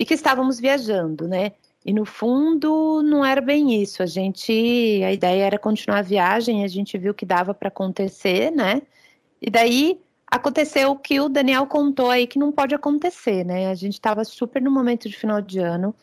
e 0.00 0.04
que 0.04 0.14
estávamos 0.14 0.58
viajando, 0.58 1.28
né? 1.28 1.52
E 1.86 1.92
no 1.92 2.04
fundo 2.04 3.00
não 3.04 3.24
era 3.24 3.40
bem 3.40 3.80
isso. 3.80 4.02
A 4.02 4.06
gente, 4.06 4.52
a 5.06 5.12
ideia 5.12 5.44
era 5.44 5.60
continuar 5.60 5.98
a 5.98 6.02
viagem, 6.02 6.64
a 6.64 6.68
gente 6.68 6.98
viu 6.98 7.14
que 7.14 7.24
dava 7.24 7.54
para 7.54 7.68
acontecer, 7.68 8.50
né? 8.50 8.82
E 9.40 9.48
daí 9.48 10.00
aconteceu 10.30 10.90
o 10.90 10.98
que 10.98 11.20
o 11.20 11.28
Daniel 11.28 11.66
contou 11.66 12.10
aí 12.10 12.26
que 12.26 12.38
não 12.38 12.52
pode 12.52 12.74
acontecer, 12.74 13.44
né? 13.44 13.68
A 13.70 13.74
gente 13.74 13.94
estava 13.94 14.24
super 14.24 14.60
no 14.62 14.70
momento 14.70 15.08
de 15.08 15.16
final 15.16 15.40
de 15.40 15.58
ano, 15.58 15.94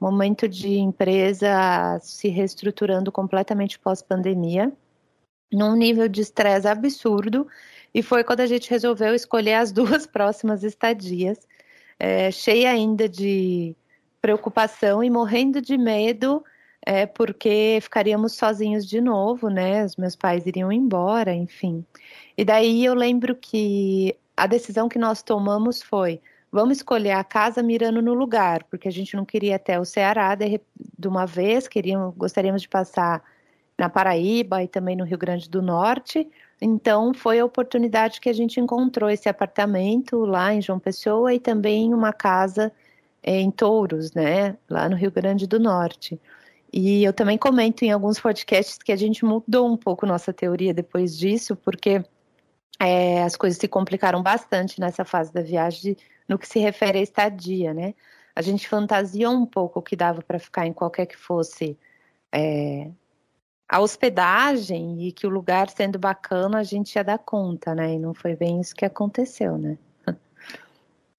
momento 0.00 0.48
de 0.48 0.78
empresa 0.78 1.98
se 2.00 2.28
reestruturando 2.28 3.10
completamente 3.10 3.78
pós-pandemia, 3.78 4.72
num 5.52 5.74
nível 5.74 6.08
de 6.08 6.20
estresse 6.20 6.68
absurdo. 6.68 7.46
E 7.92 8.02
foi 8.02 8.22
quando 8.22 8.40
a 8.40 8.46
gente 8.46 8.70
resolveu 8.70 9.14
escolher 9.14 9.54
as 9.54 9.72
duas 9.72 10.06
próximas 10.06 10.62
estadias, 10.62 11.38
é, 11.98 12.30
cheia 12.30 12.70
ainda 12.70 13.08
de 13.08 13.76
preocupação 14.20 15.02
e 15.02 15.10
morrendo 15.10 15.60
de 15.60 15.78
medo, 15.78 16.44
é, 16.84 17.06
porque 17.06 17.78
ficaríamos 17.82 18.32
sozinhos 18.34 18.86
de 18.86 19.00
novo, 19.00 19.48
né? 19.48 19.84
Os 19.84 19.96
meus 19.96 20.16
pais 20.16 20.46
iriam 20.46 20.72
embora, 20.72 21.34
enfim. 21.34 21.84
E 22.36 22.44
daí 22.44 22.84
eu 22.84 22.94
lembro 22.94 23.34
que 23.34 24.16
a 24.36 24.46
decisão 24.46 24.88
que 24.88 24.98
nós 24.98 25.22
tomamos 25.22 25.82
foi: 25.82 26.20
vamos 26.50 26.78
escolher 26.78 27.12
a 27.12 27.24
casa 27.24 27.62
mirando 27.62 28.00
no 28.00 28.14
lugar, 28.14 28.64
porque 28.64 28.88
a 28.88 28.92
gente 28.92 29.14
não 29.14 29.24
queria 29.24 29.56
até 29.56 29.78
o 29.78 29.84
Ceará 29.84 30.34
de, 30.34 30.60
de 30.98 31.08
uma 31.08 31.26
vez, 31.26 31.68
queríamos, 31.68 32.14
gostaríamos 32.16 32.62
de 32.62 32.68
passar 32.68 33.22
na 33.78 33.88
Paraíba 33.88 34.62
e 34.62 34.68
também 34.68 34.96
no 34.96 35.04
Rio 35.04 35.18
Grande 35.18 35.48
do 35.48 35.62
Norte. 35.62 36.28
Então, 36.60 37.14
foi 37.14 37.40
a 37.40 37.44
oportunidade 37.44 38.20
que 38.20 38.28
a 38.28 38.32
gente 38.32 38.60
encontrou 38.60 39.08
esse 39.08 39.28
apartamento 39.28 40.18
lá 40.26 40.52
em 40.52 40.60
João 40.60 40.78
Pessoa 40.78 41.32
e 41.32 41.40
também 41.40 41.94
uma 41.94 42.12
casa 42.12 42.70
é, 43.22 43.40
em 43.40 43.50
Touros, 43.50 44.12
né, 44.12 44.56
lá 44.68 44.88
no 44.88 44.96
Rio 44.96 45.10
Grande 45.10 45.46
do 45.46 45.58
Norte. 45.58 46.20
E 46.72 47.02
eu 47.02 47.12
também 47.12 47.36
comento 47.36 47.84
em 47.84 47.90
alguns 47.90 48.20
podcasts 48.20 48.78
que 48.78 48.92
a 48.92 48.96
gente 48.96 49.24
mudou 49.24 49.66
um 49.66 49.76
pouco 49.76 50.06
nossa 50.06 50.32
teoria 50.32 50.72
depois 50.72 51.18
disso, 51.18 51.56
porque 51.56 52.02
é, 52.78 53.22
as 53.22 53.36
coisas 53.36 53.58
se 53.58 53.66
complicaram 53.66 54.22
bastante 54.22 54.80
nessa 54.80 55.04
fase 55.04 55.32
da 55.32 55.42
viagem 55.42 55.96
no 56.28 56.38
que 56.38 56.46
se 56.46 56.60
refere 56.60 56.98
à 56.98 57.02
estadia, 57.02 57.74
né? 57.74 57.94
A 58.34 58.42
gente 58.42 58.68
fantasiou 58.68 59.32
um 59.32 59.44
pouco 59.44 59.80
o 59.80 59.82
que 59.82 59.96
dava 59.96 60.22
para 60.22 60.38
ficar 60.38 60.66
em 60.66 60.72
qualquer 60.72 61.06
que 61.06 61.16
fosse 61.16 61.76
é, 62.32 62.88
a 63.68 63.80
hospedagem 63.80 65.06
e 65.06 65.12
que 65.12 65.26
o 65.26 65.30
lugar 65.30 65.68
sendo 65.70 65.98
bacana 65.98 66.58
a 66.58 66.62
gente 66.62 66.94
ia 66.94 67.04
dar 67.04 67.18
conta, 67.18 67.74
né? 67.74 67.94
E 67.94 67.98
não 67.98 68.14
foi 68.14 68.36
bem 68.36 68.60
isso 68.60 68.74
que 68.74 68.84
aconteceu, 68.84 69.58
né? 69.58 69.76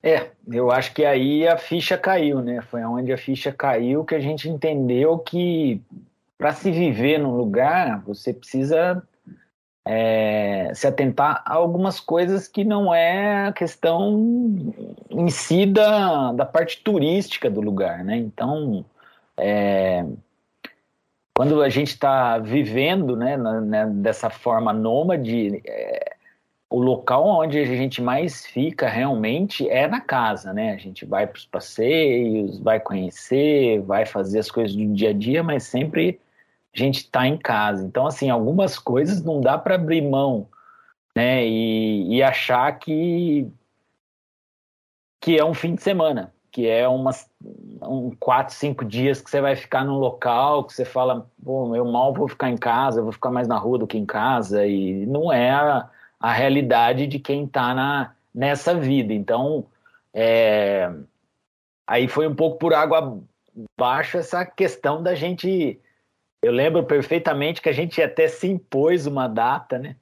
É, 0.04 0.32
eu 0.48 0.72
acho 0.72 0.94
que 0.94 1.06
aí 1.06 1.48
a 1.48 1.58
ficha 1.58 1.98
caiu, 1.98 2.42
né? 2.42 2.62
Foi 2.62 2.84
onde 2.84 3.14
a 3.14 3.18
ficha 3.18 3.52
caiu 3.52 4.04
que 4.04 4.16
a 4.16 4.20
gente 4.20 4.50
entendeu 4.50 5.20
que 5.20 5.82
para 6.38 6.54
se 6.54 6.72
viver 6.72 7.20
num 7.20 7.36
lugar 7.36 8.02
você 8.02 8.34
precisa 8.34 9.04
é, 9.86 10.72
se 10.74 10.88
atentar 10.88 11.44
a 11.46 11.54
algumas 11.54 12.00
coisas 12.00 12.48
que 12.48 12.64
não 12.64 12.94
é 12.94 13.48
a 13.48 13.52
questão 13.52 14.74
em 15.10 15.30
si 15.30 15.66
da, 15.66 16.32
da 16.34 16.46
parte 16.46 16.82
turística 16.84 17.50
do 17.50 17.62
lugar, 17.62 18.04
né? 18.04 18.18
Então, 18.18 18.84
é, 19.38 20.04
quando 21.36 21.62
a 21.62 21.70
gente 21.70 21.90
está 21.90 22.38
vivendo 22.38 23.16
né, 23.16 23.38
né, 23.38 23.86
dessa 23.88 24.30
forma 24.30 24.74
nômade, 24.74 25.62
é, 25.66 26.11
o 26.72 26.80
local 26.80 27.28
onde 27.28 27.60
a 27.60 27.66
gente 27.66 28.02
mais 28.02 28.46
fica 28.46 28.88
realmente 28.88 29.70
é 29.70 29.88
na 29.90 30.00
casa, 30.00 30.54
né? 30.54 30.74
A 30.74 30.78
gente 30.78 31.06
vai 31.06 31.28
para 31.28 31.38
os 31.38 31.46
passeios, 31.46 32.60
vai 32.60 32.80
conhecer, 32.80 33.82
vai 33.82 34.06
fazer 34.06 34.40
as 34.40 34.50
coisas 34.50 34.74
do 34.74 34.88
dia 34.94 35.10
a 35.10 35.14
dia, 35.14 35.44
mas 35.44 35.64
sempre 35.64 36.18
a 36.74 36.80
gente 36.80 37.00
está 37.00 37.28
em 37.28 37.38
casa. 37.38 37.86
Então, 37.86 38.08
assim, 38.08 38.30
algumas 38.30 38.80
coisas 38.80 39.22
não 39.22 39.42
dá 39.42 39.58
para 39.58 39.76
abrir 39.76 40.02
mão, 40.02 40.48
né? 41.14 41.46
E, 41.46 42.16
e 42.16 42.24
achar 42.24 42.72
que 42.80 43.48
que 45.20 45.38
é 45.38 45.46
um 45.46 45.54
fim 45.54 45.76
de 45.76 45.84
semana 45.84 46.34
que 46.52 46.68
é 46.68 46.88
umas 46.88 47.30
um 47.84 48.12
quatro, 48.20 48.54
cinco 48.54 48.84
dias 48.86 49.22
que 49.22 49.30
você 49.30 49.40
vai 49.42 49.56
ficar 49.56 49.86
num 49.86 49.98
local 49.98 50.66
que 50.66 50.74
você 50.74 50.84
fala, 50.86 51.26
pô, 51.44 51.76
eu 51.76 51.86
mal 51.86 52.14
vou 52.14 52.28
ficar 52.28 52.50
em 52.50 52.58
casa, 52.58 53.00
eu 53.00 53.04
vou 53.04 53.14
ficar 53.14 53.32
mais 53.32 53.48
na 53.48 53.58
rua 53.58 53.80
do 53.80 53.88
que 53.88 53.98
em 53.98 54.06
casa, 54.06 54.66
e 54.66 55.06
não 55.06 55.32
é 55.32 55.50
a, 55.50 55.90
a 56.22 56.32
realidade 56.32 57.08
de 57.08 57.18
quem 57.18 57.46
está 57.46 58.14
nessa 58.34 58.76
vida. 58.76 59.12
Então, 59.12 59.66
é, 60.14 60.92
aí 61.88 62.08
foi 62.08 62.28
um 62.28 62.36
pouco 62.36 62.60
por 62.60 62.74
água 62.74 63.20
abaixo 63.78 64.18
essa 64.18 64.46
questão 64.46 65.02
da 65.02 65.16
gente. 65.16 65.80
Eu 66.42 66.52
lembro 66.52 66.84
perfeitamente 66.84 67.62
que 67.62 67.70
a 67.70 67.74
gente 67.74 68.02
até 68.02 68.28
se 68.28 68.48
impôs 68.48 69.08
uma 69.08 69.28
data, 69.28 69.80
né, 69.80 69.96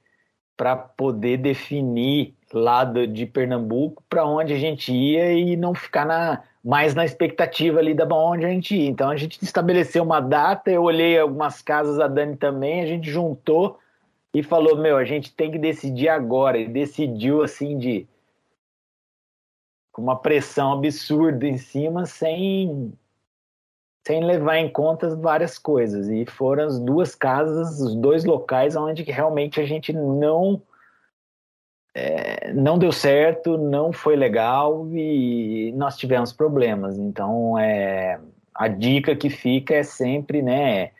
para 0.56 0.76
poder 0.76 1.38
definir 1.38 2.34
lá 2.52 2.84
de 2.84 3.24
Pernambuco 3.24 4.02
para 4.08 4.26
onde 4.26 4.52
a 4.52 4.58
gente 4.58 4.92
ia 4.92 5.32
e 5.32 5.56
não 5.56 5.74
ficar 5.74 6.04
na, 6.04 6.42
mais 6.62 6.94
na 6.94 7.04
expectativa 7.04 7.78
ali 7.78 7.94
da 7.94 8.04
onde 8.14 8.44
a 8.44 8.48
gente 8.48 8.76
ia. 8.76 8.90
Então 8.90 9.08
a 9.08 9.16
gente 9.16 9.42
estabeleceu 9.42 10.02
uma 10.02 10.20
data, 10.20 10.70
eu 10.70 10.82
olhei 10.82 11.18
algumas 11.18 11.62
casas, 11.62 11.98
a 11.98 12.06
Dani 12.06 12.36
também, 12.36 12.82
a 12.82 12.86
gente 12.86 13.10
juntou 13.10 13.78
e 14.34 14.42
falou: 14.42 14.76
Meu, 14.76 14.96
a 14.96 15.04
gente 15.04 15.34
tem 15.34 15.50
que 15.50 15.58
decidir 15.58 16.08
agora. 16.08 16.58
E 16.58 16.68
decidiu 16.68 17.42
assim 17.42 17.78
de. 17.78 18.08
com 19.92 20.02
uma 20.02 20.18
pressão 20.18 20.72
absurda 20.72 21.46
em 21.46 21.58
cima, 21.58 22.06
sem. 22.06 22.92
sem 24.06 24.24
levar 24.24 24.58
em 24.58 24.70
conta 24.70 25.14
várias 25.16 25.58
coisas. 25.58 26.08
E 26.08 26.24
foram 26.26 26.64
as 26.64 26.78
duas 26.78 27.14
casas, 27.14 27.80
os 27.80 27.94
dois 27.94 28.24
locais 28.24 28.76
onde 28.76 29.02
realmente 29.02 29.60
a 29.60 29.64
gente 29.64 29.92
não 29.92 30.62
é, 31.94 32.52
não 32.52 32.78
deu 32.78 32.92
certo, 32.92 33.58
não 33.58 33.92
foi 33.92 34.16
legal 34.16 34.88
e 34.92 35.72
nós 35.76 35.96
tivemos 35.96 36.32
problemas. 36.32 36.98
Então, 36.98 37.58
é, 37.58 38.20
a 38.54 38.68
dica 38.68 39.16
que 39.16 39.28
fica 39.28 39.74
é 39.74 39.82
sempre, 39.82 40.42
né? 40.42 40.92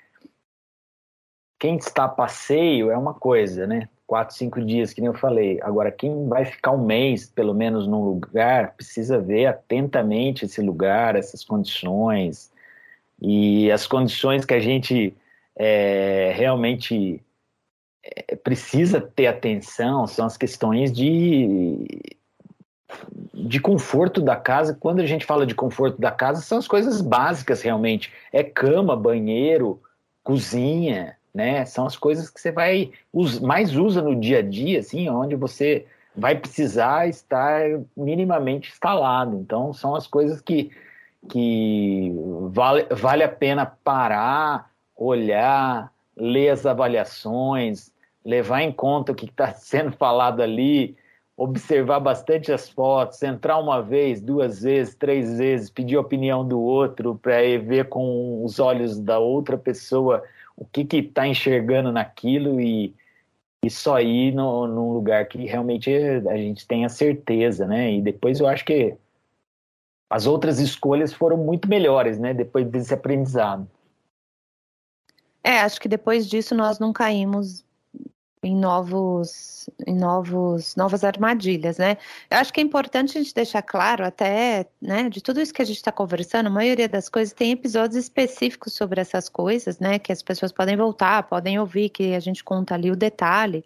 Quem 1.60 1.76
está 1.76 2.04
a 2.04 2.08
passeio 2.08 2.90
é 2.90 2.96
uma 2.96 3.12
coisa, 3.12 3.66
né? 3.66 3.86
Quatro, 4.06 4.34
cinco 4.34 4.64
dias, 4.64 4.94
que 4.94 5.02
nem 5.02 5.08
eu 5.08 5.14
falei. 5.14 5.60
Agora, 5.60 5.92
quem 5.92 6.26
vai 6.26 6.46
ficar 6.46 6.70
um 6.70 6.82
mês, 6.82 7.26
pelo 7.26 7.52
menos, 7.52 7.86
num 7.86 8.02
lugar, 8.02 8.72
precisa 8.72 9.20
ver 9.20 9.44
atentamente 9.44 10.46
esse 10.46 10.62
lugar, 10.62 11.16
essas 11.16 11.44
condições. 11.44 12.50
E 13.20 13.70
as 13.70 13.86
condições 13.86 14.46
que 14.46 14.54
a 14.54 14.58
gente 14.58 15.14
é, 15.54 16.32
realmente 16.34 17.22
é, 18.02 18.36
precisa 18.36 18.98
ter 18.98 19.26
atenção 19.26 20.06
são 20.06 20.24
as 20.24 20.38
questões 20.38 20.90
de, 20.90 21.84
de 23.34 23.60
conforto 23.60 24.22
da 24.22 24.34
casa. 24.34 24.72
Quando 24.72 25.00
a 25.00 25.06
gente 25.06 25.26
fala 25.26 25.44
de 25.44 25.54
conforto 25.54 26.00
da 26.00 26.10
casa, 26.10 26.40
são 26.40 26.56
as 26.56 26.66
coisas 26.66 27.02
básicas 27.02 27.60
realmente. 27.60 28.10
É 28.32 28.42
cama, 28.42 28.96
banheiro, 28.96 29.78
cozinha, 30.24 31.19
né? 31.34 31.64
São 31.64 31.86
as 31.86 31.96
coisas 31.96 32.28
que 32.28 32.40
você 32.40 32.52
vai 32.52 32.90
mais 33.40 33.76
usa 33.76 34.02
no 34.02 34.14
dia 34.14 34.38
a 34.38 34.42
dia, 34.42 34.80
assim, 34.80 35.08
onde 35.08 35.36
você 35.36 35.86
vai 36.14 36.34
precisar 36.36 37.08
estar 37.08 37.62
minimamente 37.96 38.70
instalado. 38.70 39.36
Então, 39.36 39.72
são 39.72 39.94
as 39.94 40.06
coisas 40.06 40.40
que, 40.40 40.70
que 41.28 42.12
vale, 42.50 42.86
vale 42.90 43.22
a 43.22 43.28
pena 43.28 43.64
parar, 43.66 44.70
olhar, 44.96 45.92
ler 46.16 46.50
as 46.50 46.66
avaliações, 46.66 47.92
levar 48.24 48.62
em 48.62 48.72
conta 48.72 49.12
o 49.12 49.14
que 49.14 49.26
está 49.26 49.52
sendo 49.54 49.92
falado 49.92 50.42
ali, 50.42 50.96
observar 51.36 52.00
bastante 52.00 52.52
as 52.52 52.68
fotos, 52.68 53.22
entrar 53.22 53.56
uma 53.58 53.80
vez, 53.80 54.20
duas 54.20 54.62
vezes, 54.62 54.94
três 54.94 55.38
vezes, 55.38 55.70
pedir 55.70 55.96
a 55.96 56.00
opinião 56.00 56.46
do 56.46 56.60
outro 56.60 57.14
para 57.14 57.38
ver 57.58 57.88
com 57.88 58.44
os 58.44 58.58
olhos 58.58 58.98
da 58.98 59.18
outra 59.18 59.56
pessoa 59.56 60.22
o 60.56 60.64
que 60.64 60.86
está 60.96 61.26
enxergando 61.26 61.90
naquilo 61.90 62.60
e, 62.60 62.94
e 63.64 63.70
só 63.70 64.00
ir 64.00 64.32
no, 64.32 64.66
num 64.66 64.92
lugar 64.92 65.26
que 65.26 65.44
realmente 65.46 65.90
a 66.28 66.36
gente 66.36 66.66
tenha 66.66 66.88
certeza, 66.88 67.66
né? 67.66 67.92
E 67.92 68.02
depois 68.02 68.40
eu 68.40 68.46
acho 68.46 68.64
que 68.64 68.96
as 70.10 70.26
outras 70.26 70.58
escolhas 70.58 71.12
foram 71.12 71.36
muito 71.36 71.68
melhores, 71.68 72.18
né? 72.18 72.34
Depois 72.34 72.66
desse 72.66 72.92
aprendizado. 72.92 73.68
É, 75.42 75.60
acho 75.60 75.80
que 75.80 75.88
depois 75.88 76.28
disso 76.28 76.54
nós 76.54 76.78
não 76.78 76.92
caímos 76.92 77.64
em 78.42 78.56
novos, 78.56 79.68
em 79.86 79.94
novos, 79.94 80.74
novas 80.74 81.04
armadilhas, 81.04 81.76
né? 81.76 81.98
Eu 82.30 82.38
acho 82.38 82.52
que 82.52 82.60
é 82.60 82.62
importante 82.62 83.18
a 83.18 83.22
gente 83.22 83.34
deixar 83.34 83.62
claro, 83.62 84.04
até, 84.04 84.66
né, 84.80 85.10
de 85.10 85.20
tudo 85.20 85.40
isso 85.40 85.52
que 85.52 85.60
a 85.60 85.64
gente 85.64 85.76
está 85.76 85.92
conversando, 85.92 86.46
a 86.46 86.50
maioria 86.50 86.88
das 86.88 87.08
coisas 87.08 87.34
tem 87.34 87.52
episódios 87.52 87.96
específicos 87.96 88.72
sobre 88.72 89.00
essas 89.00 89.28
coisas, 89.28 89.78
né? 89.78 89.98
Que 89.98 90.12
as 90.12 90.22
pessoas 90.22 90.52
podem 90.52 90.76
voltar, 90.76 91.24
podem 91.24 91.58
ouvir, 91.58 91.90
que 91.90 92.14
a 92.14 92.20
gente 92.20 92.42
conta 92.42 92.74
ali 92.74 92.90
o 92.90 92.96
detalhe. 92.96 93.64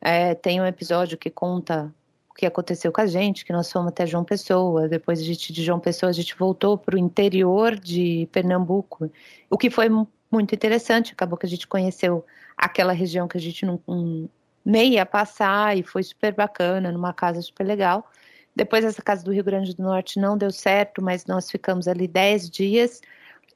É, 0.00 0.34
tem 0.34 0.60
um 0.60 0.66
episódio 0.66 1.16
que 1.16 1.30
conta 1.30 1.94
o 2.30 2.34
que 2.34 2.46
aconteceu 2.46 2.90
com 2.92 3.00
a 3.02 3.06
gente, 3.06 3.44
que 3.44 3.52
nós 3.52 3.70
fomos 3.70 3.88
até 3.88 4.06
João 4.06 4.24
Pessoa, 4.24 4.88
depois 4.88 5.20
a 5.20 5.24
gente, 5.24 5.52
de 5.52 5.62
João 5.62 5.78
Pessoa 5.78 6.10
a 6.10 6.12
gente 6.12 6.36
voltou 6.36 6.76
para 6.78 6.96
o 6.96 6.98
interior 6.98 7.78
de 7.78 8.28
Pernambuco, 8.32 9.10
o 9.48 9.58
que 9.58 9.70
foi 9.70 9.88
muito 10.30 10.54
interessante, 10.54 11.12
acabou 11.12 11.36
que 11.36 11.46
a 11.46 11.48
gente 11.48 11.66
conheceu 11.66 12.24
aquela 12.56 12.92
região 12.92 13.26
que 13.26 13.36
a 13.36 13.40
gente 13.40 13.64
não, 13.66 13.80
um, 13.88 14.28
nem 14.64 14.94
ia 14.94 15.06
passar 15.06 15.76
e 15.76 15.82
foi 15.82 16.02
super 16.02 16.34
bacana, 16.34 16.92
numa 16.92 17.12
casa 17.12 17.42
super 17.42 17.64
legal. 17.64 18.10
Depois 18.54 18.84
essa 18.84 19.02
casa 19.02 19.24
do 19.24 19.32
Rio 19.32 19.44
Grande 19.44 19.74
do 19.74 19.82
Norte 19.82 20.18
não 20.18 20.36
deu 20.36 20.50
certo, 20.50 21.02
mas 21.02 21.26
nós 21.26 21.50
ficamos 21.50 21.88
ali 21.88 22.06
10 22.06 22.50
dias 22.50 23.00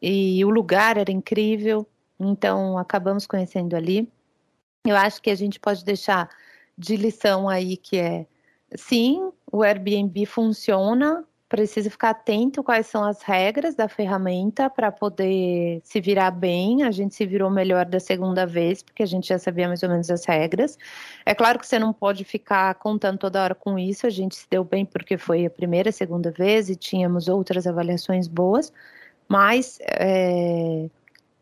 e 0.00 0.44
o 0.44 0.50
lugar 0.50 0.96
era 0.96 1.10
incrível, 1.10 1.86
então 2.18 2.78
acabamos 2.78 3.26
conhecendo 3.26 3.76
ali. 3.76 4.10
Eu 4.86 4.96
acho 4.96 5.20
que 5.20 5.30
a 5.30 5.34
gente 5.34 5.58
pode 5.58 5.84
deixar 5.84 6.28
de 6.76 6.96
lição 6.96 7.48
aí 7.48 7.76
que 7.76 7.96
é 7.96 8.26
sim, 8.76 9.30
o 9.50 9.62
Airbnb 9.62 10.26
funciona, 10.26 11.24
precisa 11.54 11.88
ficar 11.88 12.10
atento 12.10 12.64
quais 12.64 12.88
são 12.88 13.04
as 13.04 13.22
regras 13.22 13.76
da 13.76 13.88
ferramenta 13.88 14.68
para 14.68 14.90
poder 14.90 15.80
se 15.84 16.00
virar 16.00 16.32
bem. 16.32 16.82
A 16.82 16.90
gente 16.90 17.14
se 17.14 17.24
virou 17.24 17.48
melhor 17.48 17.86
da 17.86 18.00
segunda 18.00 18.44
vez, 18.44 18.82
porque 18.82 19.04
a 19.04 19.06
gente 19.06 19.28
já 19.28 19.38
sabia 19.38 19.68
mais 19.68 19.80
ou 19.84 19.88
menos 19.88 20.10
as 20.10 20.24
regras. 20.24 20.76
É 21.24 21.32
claro 21.32 21.60
que 21.60 21.64
você 21.64 21.78
não 21.78 21.92
pode 21.92 22.24
ficar 22.24 22.74
contando 22.74 23.18
toda 23.18 23.40
hora 23.40 23.54
com 23.54 23.78
isso, 23.78 24.04
a 24.04 24.10
gente 24.10 24.34
se 24.34 24.48
deu 24.50 24.64
bem 24.64 24.84
porque 24.84 25.16
foi 25.16 25.46
a 25.46 25.50
primeira, 25.50 25.92
segunda 25.92 26.32
vez 26.32 26.68
e 26.68 26.74
tínhamos 26.74 27.28
outras 27.28 27.68
avaliações 27.68 28.26
boas, 28.26 28.72
mas 29.28 29.78
é, 29.82 30.90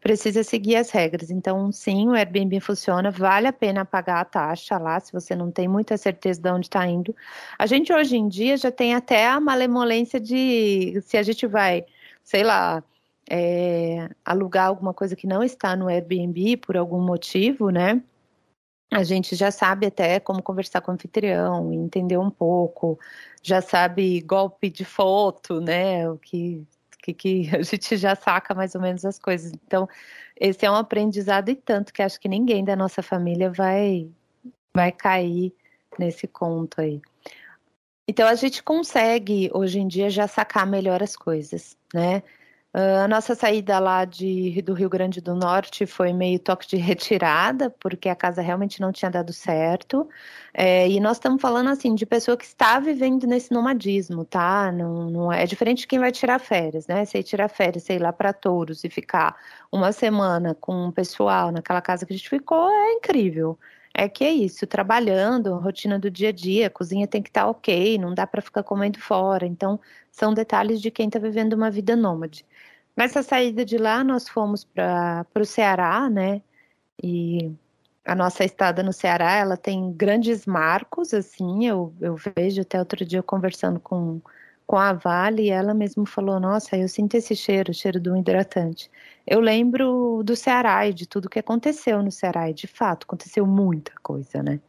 precisa 0.03 0.43
seguir 0.43 0.77
as 0.77 0.91
regras. 0.91 1.31
Então, 1.31 1.71
sim, 1.71 2.09
o 2.09 2.13
Airbnb 2.13 2.61
funciona, 2.61 3.11
vale 3.11 3.47
a 3.47 3.53
pena 3.53 3.85
pagar 3.85 4.21
a 4.21 4.25
taxa 4.25 4.77
lá, 4.77 4.99
se 4.99 5.13
você 5.13 5.37
não 5.37 5.51
tem 5.51 5.69
muita 5.69 5.97
certeza 5.97 6.43
de 6.43 6.51
onde 6.51 6.67
está 6.67 6.85
indo. 6.87 7.15
A 7.57 7.67
gente 7.67 7.93
hoje 7.93 8.17
em 8.17 8.29
dia 8.29 8.57
já 8.57 8.73
tem 8.73 8.95
até 8.95 9.29
a 9.29 9.41
malemolência 9.41 10.21
de 10.21 11.01
se 11.03 11.17
a 11.17 11.23
gente 11.23 11.47
vai, 11.47 11.87
sei 12.25 12.43
lá, 12.43 12.83
é, 13.31 14.09
alugar 14.25 14.67
alguma 14.67 14.93
coisa 14.93 15.15
que 15.15 15.27
não 15.27 15.43
está 15.43 15.77
no 15.77 15.89
Airbnb 15.89 16.57
por 16.59 16.77
algum 16.77 17.01
motivo, 17.01 17.71
né? 17.71 18.03
A 18.93 19.05
gente 19.05 19.37
já 19.37 19.51
sabe 19.51 19.87
até 19.87 20.21
como 20.21 20.43
conversar 20.43 20.81
com 20.83 20.91
o 20.91 20.95
anfitrião, 20.95 21.73
entender 21.73 22.19
um 22.19 22.31
pouco, 22.31 22.99
já 23.43 23.63
sabe 23.63 24.21
golpe 24.21 24.69
de 24.69 24.85
foto, 24.85 25.61
né? 25.61 26.11
O 26.11 26.19
que 26.19 26.67
que, 27.03 27.13
que 27.13 27.51
a 27.55 27.61
gente 27.63 27.97
já 27.97 28.15
saca 28.15 28.55
mais 28.55 28.75
ou 28.75 28.81
menos 28.81 29.05
as 29.05 29.19
coisas. 29.19 29.53
Então, 29.67 29.89
esse 30.39 30.65
é 30.65 30.71
um 30.71 30.77
aprendizado 30.77 31.51
e 31.51 31.55
tanto 31.55 31.93
que 31.93 32.03
acho 32.03 32.19
que 32.19 32.29
ninguém 32.29 32.65
da 32.65 32.77
nossa 32.77 33.03
família 33.03 33.51
vai, 33.51 34.09
vai 34.75 34.93
cair 34.93 35.53
nesse 35.99 36.27
conto 36.27 36.81
aí. 36.81 37.03
Então, 38.09 38.27
a 38.27 38.35
gente 38.35 38.63
consegue, 38.63 39.51
hoje 39.53 39.81
em 39.81 39.89
dia, 39.89 40.09
já 40.09 40.27
sacar 40.27 40.67
melhor 40.67 41.03
as 41.03 41.17
coisas, 41.17 41.77
né? 41.93 42.23
Uh, 42.75 43.05
a 43.05 43.09
nossa 43.09 43.35
saída 43.35 43.79
lá 43.79 44.07
de, 44.07 44.63
do 44.63 44.73
Rio 44.73 44.89
Grande 44.89 45.21
do 45.21 45.35
Norte 45.35 45.85
foi 45.85 46.11
meio 46.13 46.39
toque 46.39 46.67
de 46.67 46.77
retirada, 46.81 47.69
porque 47.69 48.09
a 48.09 48.17
casa 48.17 48.41
realmente 48.41 48.81
não 48.81 48.91
tinha 48.91 49.11
dado 49.11 49.31
certo. 49.33 50.09
É, 50.55 50.89
e 50.89 50.99
nós 50.99 51.19
estamos 51.19 51.41
falando 51.41 51.69
assim 51.69 51.95
de 51.95 52.07
pessoa 52.07 52.37
que 52.37 52.45
está 52.45 52.81
vivendo 52.81 53.27
nesse 53.27 53.53
nomadismo, 53.53 54.25
tá? 54.25 54.73
Não, 54.73 55.11
não 55.11 55.33
é, 55.33 55.43
é 55.43 55.47
diferente 55.47 55.81
de 55.81 55.87
quem 55.87 55.99
vai 55.99 56.11
tirar 56.11 56.39
férias, 56.39 56.87
né? 56.87 57.05
Se 57.05 57.23
tirar 57.23 57.49
férias, 57.49 57.85
sei 57.85 57.99
lá, 57.99 58.13
para 58.13 58.33
touros 58.33 58.85
e 58.85 58.89
ficar 58.89 59.37
uma 59.71 59.93
semana 59.93 60.55
com 60.55 60.89
o 60.89 60.93
pessoal 60.93 61.53
naquela 61.53 61.83
casa 61.83 62.07
que 62.07 62.15
a 62.15 62.17
gente 62.17 62.29
ficou, 62.31 62.71
é 62.71 62.93
incrível. 62.95 63.59
É 63.95 64.09
que 64.09 64.25
é 64.25 64.31
isso, 64.33 64.67
trabalhando, 64.67 65.55
rotina 65.59 65.99
do 65.99 66.11
dia 66.11 66.31
a 66.31 66.33
dia, 66.33 66.67
a 66.67 66.71
cozinha 66.71 67.07
tem 67.07 67.23
que 67.23 67.29
estar 67.29 67.43
tá 67.43 67.49
ok, 67.49 67.99
não 67.99 68.15
dá 68.15 68.27
para 68.27 68.41
ficar 68.41 68.63
comendo 68.63 68.99
fora. 68.99 69.47
Então, 69.47 69.79
são 70.11 70.33
detalhes 70.33 70.81
de 70.81 70.91
quem 70.91 71.07
está 71.09 71.19
vivendo 71.19 71.53
uma 71.55 71.71
vida 71.71 71.95
nômade. 71.95 72.47
Nessa 72.97 73.23
saída 73.23 73.65
de 73.65 73.79
lá, 73.79 74.03
nós 74.05 74.29
fomos 74.29 74.65
para 74.65 75.27
o 75.37 75.45
Ceará, 75.45 76.09
né? 76.11 76.43
E 77.03 77.53
a 78.05 78.15
nossa 78.15 78.45
estada 78.45 78.83
no 78.83 78.93
Ceará, 78.93 79.37
ela 79.37 79.57
tem 79.57 79.93
grandes 79.93 80.47
marcos, 80.47 81.15
assim, 81.15 81.67
eu, 81.67 81.95
eu 82.01 82.17
vejo 82.37 82.63
até 82.63 82.79
outro 82.79 83.05
dia 83.05 83.23
conversando 83.23 83.81
com, 83.81 84.21
com 84.73 84.79
a 84.79 84.95
Vale, 84.95 85.43
e 85.43 85.51
ela 85.51 85.75
mesmo 85.75 86.07
falou, 86.07 86.41
nossa, 86.41 86.79
eu 86.79 86.89
sinto 86.89 87.15
esse 87.15 87.37
cheiro, 87.37 87.73
o 87.73 87.75
cheiro 87.75 88.01
do 88.01 88.17
hidratante. 88.17 88.91
Eu 89.27 89.39
lembro 89.39 90.23
do 90.25 90.35
Ceará 90.35 90.89
e 90.89 90.95
de 90.95 91.07
tudo 91.07 91.29
que 91.29 91.39
aconteceu 91.39 92.03
no 92.03 92.11
Ceará, 92.11 92.49
e 92.49 92.55
de 92.55 92.67
fato, 92.67 93.05
aconteceu 93.05 93.47
muita 93.47 93.93
coisa, 94.03 94.43
né? 94.43 94.63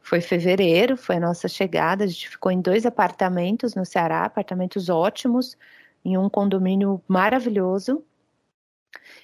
Foi 0.00 0.20
fevereiro, 0.20 0.96
foi 0.96 1.16
a 1.16 1.20
nossa 1.20 1.48
chegada, 1.48 2.04
a 2.04 2.06
gente 2.06 2.28
ficou 2.28 2.52
em 2.52 2.60
dois 2.60 2.86
apartamentos 2.86 3.74
no 3.74 3.84
Ceará, 3.84 4.26
apartamentos 4.26 4.88
ótimos, 4.88 5.58
em 6.04 6.16
um 6.16 6.30
condomínio 6.30 7.02
maravilhoso. 7.08 8.04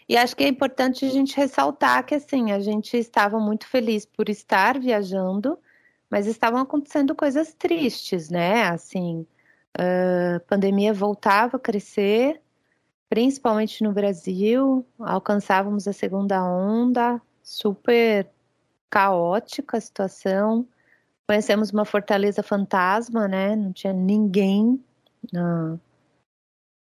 E 0.08 0.16
acho 0.16 0.34
que 0.34 0.42
é 0.42 0.48
importante 0.48 1.04
a 1.04 1.10
gente 1.10 1.36
ressaltar 1.36 2.04
que 2.04 2.16
assim, 2.16 2.50
a 2.50 2.58
gente 2.58 2.96
estava 2.96 3.38
muito 3.38 3.68
feliz 3.68 4.04
por 4.04 4.28
estar 4.28 4.80
viajando, 4.80 5.56
mas 6.10 6.26
estavam 6.26 6.58
acontecendo 6.60 7.14
coisas 7.14 7.54
tristes, 7.54 8.30
né? 8.30 8.64
Assim, 8.64 9.24
a 9.76 10.40
pandemia 10.40 10.92
voltava 10.92 11.56
a 11.56 11.60
crescer, 11.60 12.40
principalmente 13.08 13.82
no 13.82 13.92
Brasil, 13.92 14.86
alcançávamos 14.98 15.88
a 15.88 15.92
segunda 15.92 16.44
onda, 16.44 17.20
super 17.42 18.28
caótica 18.88 19.76
a 19.76 19.80
situação. 19.80 20.66
Conhecemos 21.26 21.70
uma 21.70 21.84
fortaleza 21.84 22.42
fantasma, 22.42 23.26
né? 23.26 23.56
Não 23.56 23.72
tinha 23.72 23.92
ninguém 23.92 24.82
na, 25.32 25.78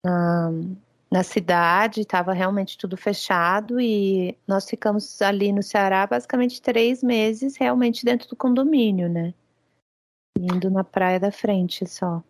na, 0.06 0.52
na 1.12 1.24
cidade, 1.24 2.02
estava 2.02 2.34
realmente 2.34 2.78
tudo 2.78 2.96
fechado 2.96 3.80
e 3.82 4.38
nós 4.48 4.70
ficamos 4.70 5.22
ali 5.22 5.52
no 5.52 5.64
Ceará 5.64 6.08
basicamente 6.08 6.62
três 6.62 7.04
meses 7.04 7.58
realmente 7.58 8.06
dentro 8.06 8.30
do 8.30 8.36
condomínio, 8.36 9.10
né? 9.10 9.34
Indo 10.40 10.70
na 10.70 10.84
praia 10.84 11.20
da 11.20 11.32
frente 11.32 11.86
só. 11.86 12.24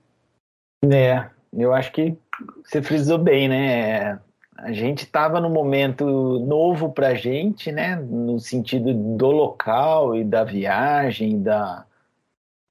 É, 0.83 1.29
eu 1.53 1.73
acho 1.73 1.91
que 1.91 2.15
você 2.63 2.81
frisou 2.81 3.17
bem, 3.17 3.49
né? 3.49 4.19
A 4.57 4.71
gente 4.71 5.03
estava 5.03 5.39
num 5.39 5.49
momento 5.49 6.05
novo 6.39 6.91
para 6.91 7.09
a 7.09 7.13
gente, 7.15 7.71
né? 7.71 7.95
No 7.95 8.39
sentido 8.39 8.93
do 8.93 9.27
local 9.27 10.15
e 10.15 10.23
da 10.23 10.43
viagem, 10.43 11.41
da, 11.41 11.85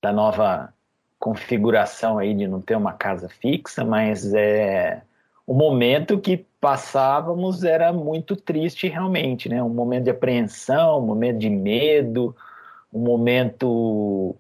da 0.03 0.13
nova 0.13 0.73
configuração 1.19 2.19
aí 2.19 2.35
de 2.35 2.47
não 2.47 2.61
ter 2.61 2.77
uma 2.77 2.93
casa 2.93 3.29
fixa, 3.29 3.85
mas 3.85 4.33
é 4.35 5.03
o 5.47 5.55
momento 5.55 6.19
que 6.21 6.45
passávamos 6.61 7.63
era 7.63 7.93
muito 7.93 8.35
triste 8.35 8.89
realmente, 8.89 9.49
né? 9.49 9.63
Um 9.63 9.69
momento 9.69 10.05
de 10.05 10.11
apreensão, 10.11 10.99
um 10.99 11.07
momento 11.07 11.39
de 11.39 11.49
medo, 11.49 12.35
um 12.93 13.01
momento 13.01 14.37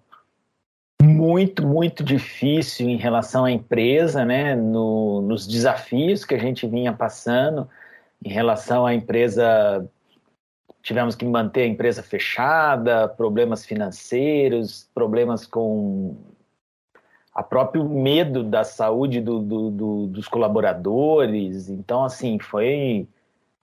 muito, 1.16 1.66
muito 1.66 2.04
difícil 2.04 2.88
em 2.88 2.96
relação 2.96 3.44
à 3.44 3.50
empresa, 3.50 4.24
né? 4.24 4.54
No, 4.54 5.22
nos 5.22 5.46
desafios 5.46 6.24
que 6.24 6.34
a 6.34 6.38
gente 6.38 6.66
vinha 6.66 6.92
passando 6.92 7.68
em 8.24 8.28
relação 8.28 8.86
à 8.86 8.94
empresa 8.94 9.88
tivemos 10.82 11.16
que 11.16 11.24
manter 11.24 11.62
a 11.62 11.66
empresa 11.66 12.00
fechada, 12.00 13.08
problemas 13.08 13.66
financeiros, 13.66 14.88
problemas 14.94 15.44
com 15.44 16.16
a 17.34 17.42
próprio 17.42 17.84
medo 17.84 18.44
da 18.44 18.62
saúde 18.62 19.20
do, 19.20 19.40
do, 19.40 19.70
do, 19.70 20.06
dos 20.06 20.28
colaboradores. 20.28 21.68
Então, 21.68 22.04
assim, 22.04 22.38
foi, 22.38 23.08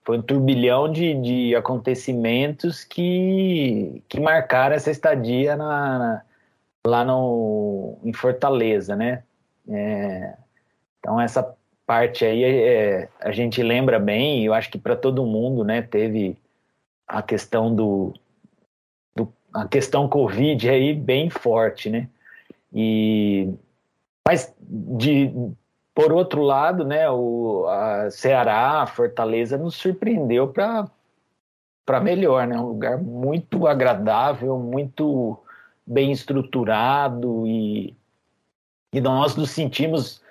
foi 0.04 0.18
um 0.18 0.22
turbilhão 0.22 0.92
de, 0.92 1.14
de 1.14 1.56
acontecimentos 1.56 2.84
que, 2.84 4.02
que 4.06 4.20
marcaram 4.20 4.76
essa 4.76 4.90
estadia 4.90 5.56
na, 5.56 6.22
lá 6.86 7.04
no, 7.04 7.98
em 8.04 8.12
Fortaleza, 8.12 8.94
né? 8.94 9.22
É, 9.68 10.34
então, 10.98 11.20
essa 11.20 11.54
parte 11.86 12.24
aí 12.24 12.42
é, 12.44 13.08
a 13.20 13.32
gente 13.32 13.62
lembra 13.62 13.98
bem, 13.98 14.42
e 14.42 14.46
eu 14.46 14.54
acho 14.54 14.70
que 14.70 14.78
para 14.78 14.96
todo 14.96 15.26
mundo, 15.26 15.64
né, 15.64 15.82
teve 15.82 16.36
a 17.06 17.22
questão 17.22 17.74
do, 17.74 18.12
do, 19.14 19.32
a 19.52 19.66
questão 19.68 20.08
Covid 20.08 20.68
aí 20.68 20.94
bem 20.94 21.30
forte, 21.30 21.90
né? 21.90 22.08
E 22.72 23.52
mas, 24.26 24.54
de, 24.58 25.30
por 25.94 26.10
outro 26.12 26.42
lado, 26.42 26.84
né, 26.84 27.08
o 27.10 27.66
a 27.68 28.10
Ceará, 28.10 28.82
a 28.82 28.86
Fortaleza, 28.86 29.58
nos 29.58 29.74
surpreendeu 29.74 30.48
para 30.48 32.00
melhor, 32.00 32.46
né? 32.46 32.58
Um 32.58 32.68
lugar 32.68 32.98
muito 32.98 33.66
agradável, 33.66 34.58
muito 34.58 35.38
bem 35.86 36.12
estruturado 36.12 37.46
e, 37.46 37.96
e 38.92 39.00
nós 39.00 39.36
nos 39.36 39.50
sentimos 39.50 40.22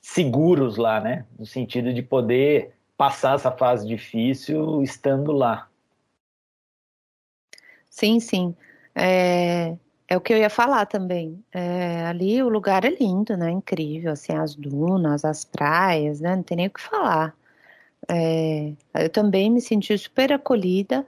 seguros 0.00 0.76
lá, 0.76 1.00
né? 1.00 1.26
No 1.38 1.44
sentido 1.44 1.92
de 1.92 2.02
poder 2.02 2.74
passar 2.96 3.34
essa 3.34 3.50
fase 3.50 3.86
difícil 3.86 4.82
estando 4.82 5.32
lá. 5.32 5.68
Sim, 7.88 8.20
sim. 8.20 8.54
É, 8.94 9.76
é 10.08 10.16
o 10.16 10.20
que 10.20 10.32
eu 10.32 10.38
ia 10.38 10.50
falar 10.50 10.86
também. 10.86 11.42
É, 11.52 12.06
ali 12.06 12.42
o 12.42 12.48
lugar 12.48 12.84
é 12.84 12.90
lindo, 12.90 13.36
né? 13.36 13.50
Incrível, 13.50 14.12
assim, 14.12 14.32
as 14.32 14.54
dunas, 14.54 15.24
as 15.24 15.44
praias, 15.44 16.20
né? 16.20 16.36
Não 16.36 16.42
tem 16.42 16.56
nem 16.56 16.66
o 16.66 16.70
que 16.70 16.80
falar. 16.80 17.34
É, 18.08 18.72
eu 18.94 19.10
também 19.10 19.50
me 19.50 19.60
senti 19.60 19.96
super 19.96 20.32
acolhida, 20.32 21.06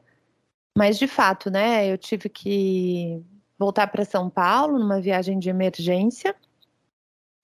mas 0.77 0.99
de 0.99 1.07
fato, 1.07 1.51
né? 1.51 1.91
Eu 1.91 1.99
tive 1.99 2.29
que 2.29 3.25
voltar 3.63 3.87
para 3.87 4.05
São 4.05 4.29
Paulo 4.29 4.77
numa 4.77 5.01
viagem 5.01 5.39
de 5.39 5.49
emergência, 5.49 6.35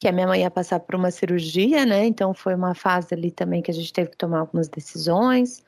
que 0.01 0.09
a 0.09 0.13
minha 0.13 0.27
mãe 0.27 0.41
ia 0.41 0.51
passar 0.51 0.81
por 0.81 0.97
uma 0.97 1.13
cirurgia, 1.13 1.87
né? 1.87 2.07
Então 2.07 2.35
foi 2.35 2.57
uma 2.57 2.75
fase 2.75 3.15
ali 3.15 3.31
também 3.31 3.63
que 3.63 3.71
a 3.71 3.75
gente 3.75 3.93
teve 3.93 4.11
que 4.11 4.17
tomar 4.17 4.41
algumas 4.41 4.69
decisões. 4.69 5.65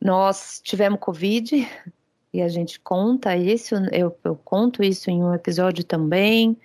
Nós 0.00 0.60
tivemos 0.62 1.00
Covid, 1.00 1.68
e 2.32 2.40
a 2.40 2.48
gente 2.48 2.78
conta 2.80 3.36
isso, 3.36 3.74
eu, 3.92 4.16
eu 4.22 4.36
conto 4.36 4.82
isso 4.82 5.10
em 5.10 5.22
um 5.22 5.34
episódio 5.34 5.82
também. 5.82 6.56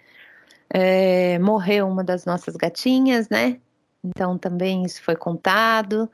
É, 0.70 1.40
morreu 1.40 1.88
uma 1.88 2.04
das 2.04 2.26
nossas 2.26 2.56
gatinhas, 2.56 3.28
né? 3.30 3.60
Então 4.04 4.38
também 4.38 4.84
isso 4.84 5.02
foi 5.02 5.16
contado. 5.16 6.10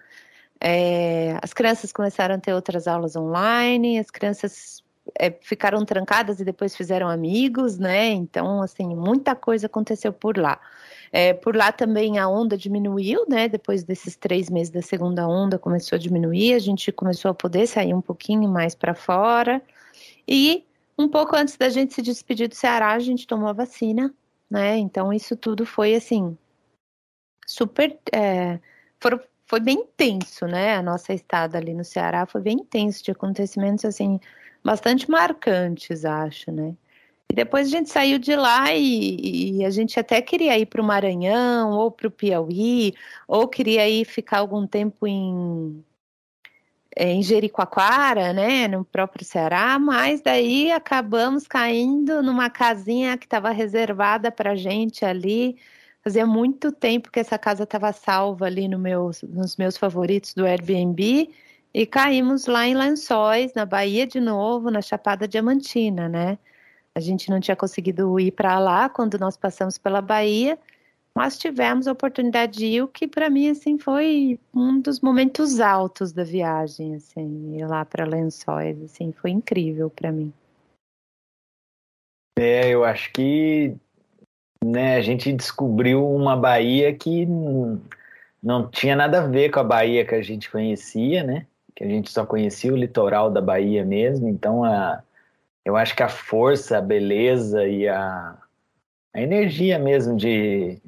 É, 0.62 1.38
as 1.42 1.54
crianças 1.54 1.92
começaram 1.92 2.36
a 2.36 2.38
ter 2.38 2.54
outras 2.54 2.88
aulas 2.88 3.18
online, 3.18 4.00
as 4.00 4.10
crianças 4.10 4.82
é, 5.20 5.32
ficaram 5.42 5.86
trancadas 5.86 6.40
e 6.40 6.46
depois 6.46 6.76
fizeram 6.76 7.08
amigos, 7.08 7.78
né? 7.78 8.08
Então, 8.08 8.62
assim, 8.62 8.96
muita 8.96 9.36
coisa 9.36 9.68
aconteceu 9.68 10.12
por 10.12 10.38
lá. 10.38 10.60
É, 11.12 11.34
por 11.34 11.56
lá 11.56 11.72
também 11.72 12.18
a 12.18 12.28
onda 12.28 12.58
diminuiu, 12.58 13.26
né? 13.30 13.48
Depois 13.48 13.84
desses 13.84 14.16
três 14.16 14.50
meses 14.50 14.72
da 14.72 14.82
segunda 14.82 15.28
onda 15.28 15.58
começou 15.58 15.96
a 15.96 16.00
diminuir, 16.00 16.54
a 16.54 16.60
gente 16.60 16.92
começou 16.92 17.32
a 17.32 17.34
poder 17.34 17.68
sair 17.68 17.94
um 17.94 18.02
pouquinho 18.02 18.50
mais 18.50 18.76
para 18.76 18.94
fora. 18.94 19.62
E 20.28 20.66
um 20.98 21.08
pouco 21.08 21.36
antes 21.36 21.58
da 21.58 21.70
gente 21.70 21.94
se 21.94 22.02
despedir 22.02 22.50
do 22.50 22.56
Ceará, 22.56 22.94
a 22.94 23.00
gente 23.00 23.28
tomou 23.28 23.48
a 23.50 23.54
vacina, 23.54 24.14
né? 24.50 24.78
Então 24.78 25.14
isso 25.14 25.36
tudo 25.36 25.66
foi 25.66 25.96
assim 25.96 26.38
super, 27.46 27.98
é, 28.12 28.60
foram, 29.00 29.20
foi 29.46 29.60
bem 29.60 29.78
intenso, 29.78 30.48
né? 30.48 30.76
A 30.76 30.82
nossa 30.82 31.14
estada 31.14 31.58
ali 31.58 31.74
no 31.74 31.84
Ceará 31.84 32.26
foi 32.26 32.42
bem 32.42 32.58
intenso 32.58 33.04
de 33.04 33.12
acontecimentos 33.12 33.86
assim 33.86 34.20
bastante 34.66 35.10
marcantes, 35.10 36.04
acho, 36.04 36.52
né? 36.52 36.76
E 37.30 37.36
depois 37.36 37.68
a 37.68 37.72
gente 37.72 37.90
saiu 37.90 38.18
de 38.20 38.36
lá 38.36 38.74
e, 38.74 39.60
e 39.60 39.66
a 39.66 39.70
gente 39.70 40.00
até 40.00 40.22
queria 40.22 40.58
ir 40.58 40.66
para 40.66 40.82
o 40.82 40.86
Maranhão 40.86 41.72
ou 41.72 41.92
para 41.92 42.08
o 42.08 42.12
Piauí, 42.12 42.94
ou 43.28 43.48
queria 43.48 43.88
ir 43.88 44.06
ficar 44.06 44.40
algum 44.40 44.66
tempo 44.68 45.08
em, 45.08 45.84
é, 46.96 47.12
em 47.12 47.22
Jericoacoara, 47.24 48.34
né, 48.34 48.68
no 48.68 48.84
próprio 48.86 49.26
Ceará, 49.26 49.78
mas 49.80 50.22
daí 50.22 50.72
acabamos 50.72 51.48
caindo 51.48 52.24
numa 52.24 52.50
casinha 52.50 53.18
que 53.18 53.26
estava 53.26 53.52
reservada 53.52 54.32
para 54.32 54.56
gente 54.56 55.06
ali. 55.06 55.58
Fazia 56.04 56.26
muito 56.26 56.72
tempo 56.72 57.12
que 57.12 57.20
essa 57.20 57.38
casa 57.38 57.64
estava 57.64 57.92
salva 57.92 58.46
ali 58.46 58.68
no 58.68 58.80
nos 58.80 59.58
meus 59.58 59.78
favoritos 59.78 60.34
do 60.34 60.46
Airbnb 60.46 61.30
e 61.76 61.86
caímos 61.86 62.46
lá 62.46 62.66
em 62.66 62.74
Lençóis, 62.74 63.54
na 63.54 63.66
Bahia 63.66 64.08
de 64.08 64.22
novo, 64.22 64.72
na 64.72 64.82
Chapada 64.82 65.28
Diamantina, 65.28 66.08
né? 66.08 66.40
A 66.96 67.02
gente 67.02 67.30
não 67.30 67.42
tinha 67.42 67.54
conseguido 67.54 68.18
ir 68.18 68.32
para 68.32 68.58
lá 68.60 68.88
quando 68.88 69.20
nós 69.20 69.36
passamos 69.36 69.78
pela 69.78 70.02
Bahia, 70.02 70.58
mas 71.14 71.38
tivemos 71.38 71.86
a 71.86 71.92
oportunidade 71.92 72.60
de 72.60 72.66
ir, 72.68 72.82
o 72.82 72.88
que 72.88 73.10
para 73.10 73.30
mim 73.30 73.50
assim 73.50 73.78
foi 73.78 74.40
um 74.54 74.80
dos 74.80 75.02
momentos 75.02 75.60
altos 75.60 76.14
da 76.14 76.24
viagem, 76.24 76.96
assim, 76.96 77.58
ir 77.58 77.68
lá 77.68 77.84
para 77.84 78.06
Lençóis, 78.06 78.82
assim, 78.82 79.12
foi 79.12 79.32
incrível 79.32 79.90
para 79.90 80.14
mim. 80.14 80.32
É, 82.40 82.70
eu 82.70 82.86
acho 82.86 83.12
que 83.12 83.76
né, 84.64 84.96
a 84.96 85.02
gente 85.02 85.34
descobriu 85.34 86.10
uma 86.10 86.38
Bahia 86.38 86.96
que 86.96 87.26
não 88.42 88.70
tinha 88.70 88.96
nada 88.96 89.24
a 89.24 89.28
ver 89.28 89.52
com 89.52 89.60
a 89.60 89.64
Bahia 89.64 90.06
que 90.06 90.16
a 90.16 90.22
gente 90.22 90.50
conhecia, 90.50 91.22
né? 91.22 91.46
Que 91.76 91.84
a 91.84 91.88
gente 91.88 92.10
só 92.10 92.26
conhecia 92.26 92.74
o 92.74 92.78
litoral 92.78 93.30
da 93.30 93.42
Bahia 93.42 93.84
mesmo, 93.84 94.30
então 94.30 94.64
a 94.64 95.04
eu 95.66 95.76
acho 95.76 95.96
que 95.96 96.04
a 96.04 96.10
força, 96.10 96.78
a 96.78 96.82
beleza 96.82 97.68
e 97.68 97.88
a, 97.88 98.38
a 99.12 99.20
energia 99.22 99.80
mesmo 99.80 100.16
de, 100.16 100.80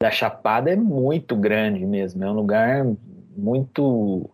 da 0.00 0.10
Chapada 0.10 0.72
é 0.72 0.76
muito 0.76 1.36
grande 1.36 1.86
mesmo. 1.86 2.24
É 2.24 2.30
um 2.30 2.34
lugar 2.34 2.84
muito 3.36 4.28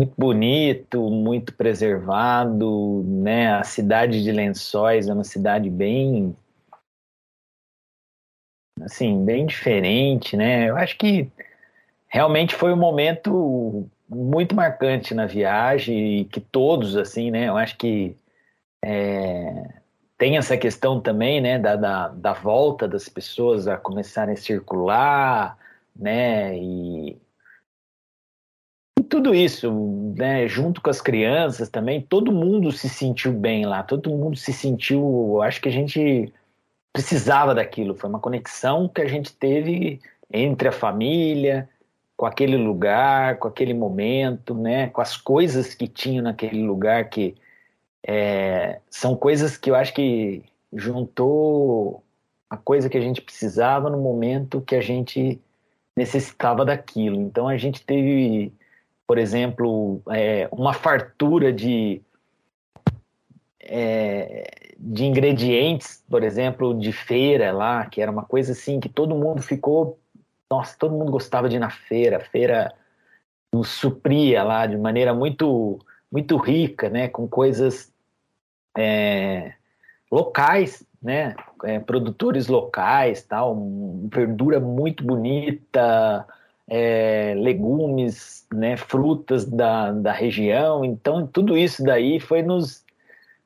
muito 0.00 0.14
bonito, 0.16 1.10
muito 1.10 1.54
preservado, 1.54 3.04
né? 3.06 3.52
A 3.54 3.62
cidade 3.62 4.22
de 4.22 4.32
Lençóis 4.32 5.08
é 5.08 5.12
uma 5.12 5.22
cidade 5.22 5.70
bem 5.70 6.34
assim, 8.80 9.24
bem 9.24 9.46
diferente, 9.46 10.36
né? 10.36 10.68
Eu 10.70 10.76
acho 10.76 10.96
que 10.98 11.30
realmente 12.08 12.54
foi 12.54 12.72
um 12.72 12.76
momento 12.76 13.88
muito 14.14 14.54
marcante 14.54 15.14
na 15.14 15.26
viagem 15.26 16.24
que 16.24 16.40
todos 16.40 16.96
assim, 16.96 17.30
né? 17.30 17.48
Eu 17.48 17.56
acho 17.56 17.76
que 17.76 18.16
é, 18.84 19.68
tem 20.18 20.36
essa 20.36 20.56
questão 20.56 21.00
também, 21.00 21.40
né, 21.40 21.58
da, 21.58 21.76
da, 21.76 22.08
da, 22.08 22.32
volta 22.32 22.86
das 22.86 23.08
pessoas 23.08 23.66
a 23.66 23.76
começarem 23.76 24.34
a 24.34 24.36
circular, 24.36 25.58
né, 25.96 26.56
e, 26.56 27.16
e 28.98 29.02
tudo 29.02 29.34
isso, 29.34 29.72
né, 30.16 30.46
junto 30.46 30.80
com 30.80 30.90
as 30.90 31.00
crianças 31.00 31.68
também, 31.68 32.00
todo 32.00 32.32
mundo 32.32 32.70
se 32.70 32.88
sentiu 32.88 33.32
bem 33.32 33.66
lá, 33.66 33.82
todo 33.82 34.10
mundo 34.10 34.36
se 34.36 34.52
sentiu, 34.52 35.42
acho 35.42 35.60
que 35.60 35.68
a 35.68 35.72
gente 35.72 36.32
precisava 36.92 37.54
daquilo, 37.54 37.96
foi 37.96 38.10
uma 38.10 38.20
conexão 38.20 38.88
que 38.88 39.00
a 39.00 39.08
gente 39.08 39.34
teve 39.34 40.00
entre 40.32 40.68
a 40.68 40.72
família, 40.72 41.68
com 42.22 42.26
aquele 42.26 42.56
lugar, 42.56 43.36
com 43.38 43.48
aquele 43.48 43.74
momento, 43.74 44.54
né, 44.54 44.86
com 44.90 45.00
as 45.00 45.16
coisas 45.16 45.74
que 45.74 45.88
tinham 45.88 46.22
naquele 46.22 46.62
lugar 46.62 47.10
que 47.10 47.34
é, 48.06 48.78
são 48.88 49.16
coisas 49.16 49.56
que 49.56 49.68
eu 49.68 49.74
acho 49.74 49.92
que 49.92 50.44
juntou 50.72 52.00
a 52.48 52.56
coisa 52.56 52.88
que 52.88 52.96
a 52.96 53.00
gente 53.00 53.20
precisava 53.20 53.90
no 53.90 53.98
momento 53.98 54.60
que 54.60 54.76
a 54.76 54.80
gente 54.80 55.40
necessitava 55.96 56.64
daquilo. 56.64 57.20
Então 57.20 57.48
a 57.48 57.56
gente 57.56 57.84
teve, 57.84 58.52
por 59.04 59.18
exemplo, 59.18 60.00
é, 60.08 60.48
uma 60.52 60.72
fartura 60.72 61.52
de 61.52 62.00
é, 63.58 64.68
de 64.78 65.04
ingredientes, 65.04 66.04
por 66.08 66.22
exemplo, 66.22 66.72
de 66.72 66.92
feira 66.92 67.50
lá, 67.50 67.84
que 67.86 68.00
era 68.00 68.12
uma 68.12 68.22
coisa 68.22 68.52
assim 68.52 68.78
que 68.78 68.88
todo 68.88 69.16
mundo 69.16 69.42
ficou, 69.42 69.98
nossa, 70.52 70.76
todo 70.78 70.94
mundo 70.94 71.10
gostava 71.10 71.48
de 71.48 71.56
ir 71.56 71.58
na 71.58 71.70
feira, 71.70 72.18
a 72.18 72.20
feira 72.20 72.74
nos 73.50 73.68
supria 73.68 74.42
lá 74.42 74.66
de 74.66 74.76
maneira 74.76 75.14
muito 75.14 75.78
muito 76.10 76.36
rica, 76.36 76.90
né, 76.90 77.08
com 77.08 77.26
coisas 77.26 77.90
é, 78.76 79.54
locais, 80.10 80.86
né? 81.02 81.34
É, 81.64 81.78
produtores 81.78 82.48
locais, 82.48 83.22
tal, 83.22 83.56
verdura 84.12 84.60
muito 84.60 85.02
bonita, 85.02 86.26
é, 86.68 87.32
legumes, 87.34 88.46
né? 88.52 88.76
Frutas 88.76 89.46
da, 89.46 89.90
da 89.90 90.12
região. 90.12 90.84
Então, 90.84 91.26
tudo 91.26 91.56
isso 91.56 91.82
daí 91.82 92.20
foi 92.20 92.42
nos 92.42 92.84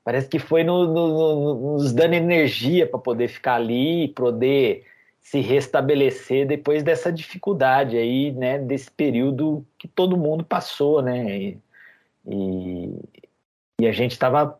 parece 0.04 0.28
que 0.28 0.40
foi 0.40 0.64
no, 0.64 0.86
no, 0.86 1.08
no, 1.08 1.72
nos 1.74 1.92
dando 1.92 2.14
energia 2.14 2.86
para 2.86 2.98
poder 2.98 3.28
ficar 3.28 3.54
ali, 3.56 4.08
poder 4.08 4.84
se 5.26 5.40
restabelecer 5.40 6.46
depois 6.46 6.84
dessa 6.84 7.10
dificuldade 7.12 7.96
aí, 7.96 8.30
né? 8.30 8.60
Desse 8.60 8.88
período 8.88 9.66
que 9.76 9.88
todo 9.88 10.16
mundo 10.16 10.44
passou, 10.44 11.02
né? 11.02 11.36
E, 11.36 11.58
e, 12.24 13.00
e 13.80 13.88
a 13.88 13.90
gente 13.90 14.12
estava 14.12 14.56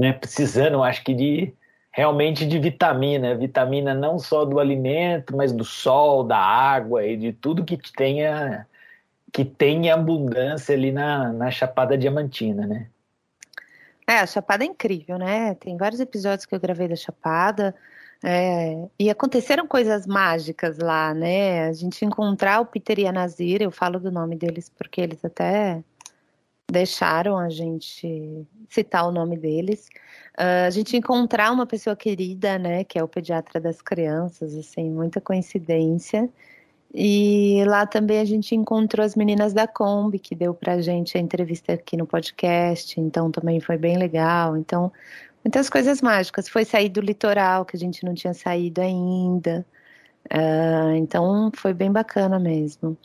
né, 0.00 0.14
precisando, 0.14 0.82
acho 0.82 1.04
que, 1.04 1.12
de 1.12 1.54
realmente 1.90 2.46
de 2.46 2.58
vitamina, 2.58 3.36
vitamina 3.36 3.92
não 3.92 4.18
só 4.18 4.46
do 4.46 4.58
alimento, 4.58 5.36
mas 5.36 5.52
do 5.52 5.62
sol, 5.62 6.24
da 6.24 6.38
água 6.38 7.04
e 7.04 7.14
de 7.14 7.34
tudo 7.34 7.62
que 7.62 7.76
tenha 7.92 8.66
que 9.30 9.44
tenha 9.44 9.92
abundância 9.92 10.74
ali 10.74 10.90
na, 10.90 11.34
na 11.34 11.50
Chapada 11.50 11.98
Diamantina, 11.98 12.66
né? 12.66 12.86
É, 14.06 14.20
a 14.20 14.26
Chapada 14.26 14.64
é 14.64 14.66
incrível, 14.66 15.18
né? 15.18 15.54
Tem 15.56 15.76
vários 15.76 16.00
episódios 16.00 16.46
que 16.46 16.54
eu 16.54 16.60
gravei 16.60 16.88
da 16.88 16.96
Chapada. 16.96 17.74
É, 18.24 18.88
e 18.98 19.10
aconteceram 19.10 19.66
coisas 19.66 20.06
mágicas 20.06 20.78
lá, 20.78 21.12
né? 21.12 21.66
A 21.66 21.72
gente 21.72 22.04
encontrar 22.04 22.60
o 22.60 22.66
Peter 22.66 23.00
e 23.00 23.06
a 23.06 23.12
Nazir, 23.12 23.60
eu 23.62 23.70
falo 23.70 23.98
do 23.98 24.12
nome 24.12 24.36
deles 24.36 24.68
porque 24.68 25.00
eles 25.00 25.24
até 25.24 25.82
deixaram 26.70 27.36
a 27.38 27.50
gente 27.50 28.46
citar 28.68 29.06
o 29.06 29.12
nome 29.12 29.36
deles. 29.36 29.88
Uh, 30.38 30.66
a 30.66 30.70
gente 30.70 30.96
encontrar 30.96 31.52
uma 31.52 31.66
pessoa 31.66 31.96
querida, 31.96 32.58
né, 32.58 32.84
que 32.84 32.98
é 32.98 33.04
o 33.04 33.08
pediatra 33.08 33.60
das 33.60 33.82
crianças, 33.82 34.54
assim, 34.56 34.90
muita 34.90 35.20
coincidência. 35.20 36.30
E 36.94 37.64
lá 37.66 37.86
também 37.86 38.20
a 38.20 38.24
gente 38.24 38.54
encontrou 38.54 39.04
as 39.04 39.16
meninas 39.16 39.52
da 39.52 39.66
Kombi, 39.66 40.18
que 40.18 40.34
deu 40.34 40.54
pra 40.54 40.80
gente 40.80 41.16
a 41.16 41.20
entrevista 41.20 41.72
aqui 41.72 41.96
no 41.96 42.06
podcast, 42.06 43.00
então 43.00 43.30
também 43.30 43.60
foi 43.60 43.78
bem 43.78 43.96
legal. 43.96 44.56
Então, 44.56 44.92
muitas 45.44 45.68
coisas 45.68 46.00
mágicas. 46.00 46.48
Foi 46.48 46.64
sair 46.64 46.88
do 46.88 47.00
litoral, 47.00 47.64
que 47.64 47.76
a 47.76 47.78
gente 47.78 48.04
não 48.04 48.14
tinha 48.14 48.34
saído 48.34 48.80
ainda. 48.80 49.66
Uh, 50.32 50.94
então, 50.96 51.50
foi 51.54 51.74
bem 51.74 51.90
bacana 51.90 52.38
mesmo. 52.38 52.96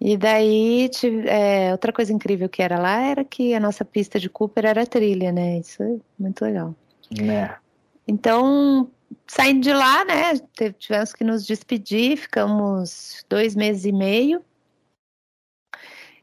E 0.00 0.16
daí, 0.16 0.88
é, 1.26 1.72
outra 1.72 1.92
coisa 1.92 2.12
incrível 2.12 2.48
que 2.48 2.62
era 2.62 2.78
lá 2.78 3.02
era 3.02 3.24
que 3.24 3.52
a 3.52 3.60
nossa 3.60 3.84
pista 3.84 4.20
de 4.20 4.30
Cooper 4.30 4.64
era 4.64 4.86
trilha, 4.86 5.32
né? 5.32 5.58
Isso 5.58 5.82
é 5.82 5.96
muito 6.18 6.44
legal. 6.44 6.74
É. 7.20 7.56
Então, 8.06 8.88
saindo 9.26 9.60
de 9.60 9.72
lá, 9.72 10.04
né? 10.04 10.34
Tivemos 10.78 11.12
que 11.12 11.24
nos 11.24 11.44
despedir, 11.44 12.16
ficamos 12.16 13.24
dois 13.28 13.56
meses 13.56 13.84
e 13.84 13.92
meio. 13.92 14.40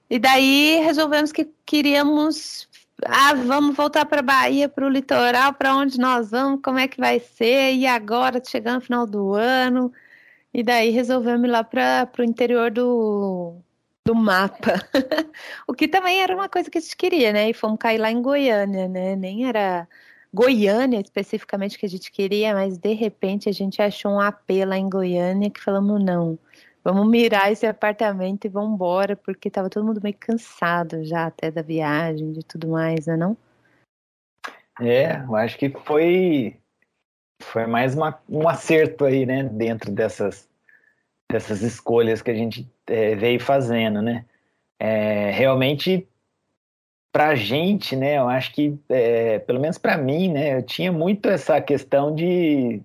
E 0.10 0.20
daí 0.20 0.80
resolvemos 0.84 1.32
que 1.32 1.50
queríamos 1.66 2.70
ah, 3.04 3.34
vamos 3.34 3.76
voltar 3.76 4.06
para 4.06 4.22
Bahia, 4.22 4.70
para 4.70 4.86
o 4.86 4.90
litoral, 4.90 5.54
para 5.54 5.76
onde 5.76 6.00
nós 6.00 6.32
vamos, 6.32 6.62
como 6.62 6.80
é 6.80 6.88
que 6.88 7.00
vai 7.00 7.20
ser? 7.20 7.74
E 7.74 7.86
agora, 7.86 8.42
chegando 8.44 8.76
no 8.76 8.82
final 8.82 9.06
do 9.06 9.34
ano, 9.34 9.92
e 10.54 10.64
daí 10.64 10.90
resolvemos 10.92 11.48
ir 11.48 11.52
lá 11.52 11.64
para 11.64 12.10
o 12.20 12.24
interior 12.24 12.72
do, 12.72 13.58
do 14.06 14.16
mapa. 14.16 14.74
o 15.68 15.74
que 15.74 15.88
também 15.88 16.22
era 16.22 16.34
uma 16.34 16.48
coisa 16.48 16.70
que 16.70 16.78
a 16.78 16.82
gente 16.82 16.96
queria, 16.96 17.34
né? 17.34 17.50
E 17.50 17.54
fomos 17.54 17.78
cair 17.80 17.98
lá 17.98 18.12
em 18.12 18.22
Goiânia, 18.22 18.88
né? 18.88 19.16
Nem 19.16 19.48
era 19.48 19.88
Goiânia 20.34 21.00
especificamente 21.02 21.78
que 21.78 21.86
a 21.86 21.90
gente 21.90 22.12
queria, 22.12 22.54
mas 22.54 22.78
de 22.78 22.94
repente 22.94 23.50
a 23.50 23.52
gente 23.52 23.82
achou 23.82 24.12
um 24.14 24.20
AP 24.20 24.50
lá 24.66 24.78
em 24.78 24.90
Goiânia 24.90 25.50
que 25.50 25.62
falamos, 25.62 26.04
não, 26.04 26.40
vamos 26.86 27.08
mirar 27.10 27.52
esse 27.52 27.66
apartamento 27.66 28.46
e 28.46 28.50
vamos 28.50 28.76
embora, 28.76 29.16
porque 29.16 29.50
tava 29.50 29.72
todo 29.72 29.84
mundo 29.84 30.00
meio 30.04 30.16
cansado 30.20 31.04
já 31.04 31.26
até 31.26 31.50
da 31.50 31.64
viagem, 31.64 32.32
de 32.32 32.46
tudo 32.46 32.68
mais, 32.68 33.08
né 33.08 33.18
não? 33.18 33.36
É, 34.80 35.18
eu 35.24 35.36
acho 35.36 35.58
que 35.58 35.70
foi 35.70 36.56
foi 37.42 37.66
mais 37.66 37.96
uma, 37.96 38.18
um 38.30 38.48
acerto 38.48 39.04
aí, 39.04 39.26
né, 39.26 39.44
dentro 39.44 39.92
dessas 39.92 40.48
dessas 41.30 41.64
escolhas 41.64 42.22
que 42.22 42.30
a 42.30 42.36
gente 42.36 42.70
é, 42.86 43.16
veio 43.16 43.40
fazendo, 43.40 44.02
né? 44.02 44.24
É, 44.80 45.32
realmente 45.32 46.08
para 47.12 47.30
a 47.30 47.36
gente, 47.36 47.96
né, 47.96 48.18
eu 48.18 48.28
acho 48.28 48.54
que, 48.54 48.78
é, 48.90 49.40
pelo 49.40 49.60
menos 49.60 49.78
para 49.78 49.98
mim, 49.98 50.32
né, 50.34 50.58
eu 50.58 50.62
tinha 50.62 50.92
muito 50.92 51.30
essa 51.30 51.62
questão 51.62 52.14
de 52.14 52.82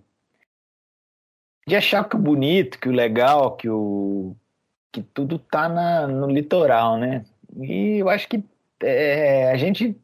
de 1.70 1.76
achar 1.76 2.04
que 2.08 2.16
o 2.16 2.18
bonito, 2.18 2.78
que 2.78 2.88
o 2.88 2.92
legal, 2.92 3.56
que 3.56 3.68
o 3.68 4.34
que 4.92 5.02
tudo 5.02 5.38
tá 5.38 5.68
na, 5.68 6.06
no 6.08 6.26
litoral, 6.26 6.98
né? 6.98 7.24
E 7.60 7.98
eu 7.98 8.08
acho 8.08 8.28
que 8.28 8.42
é, 8.82 9.50
a 9.52 9.56
gente 9.56 9.96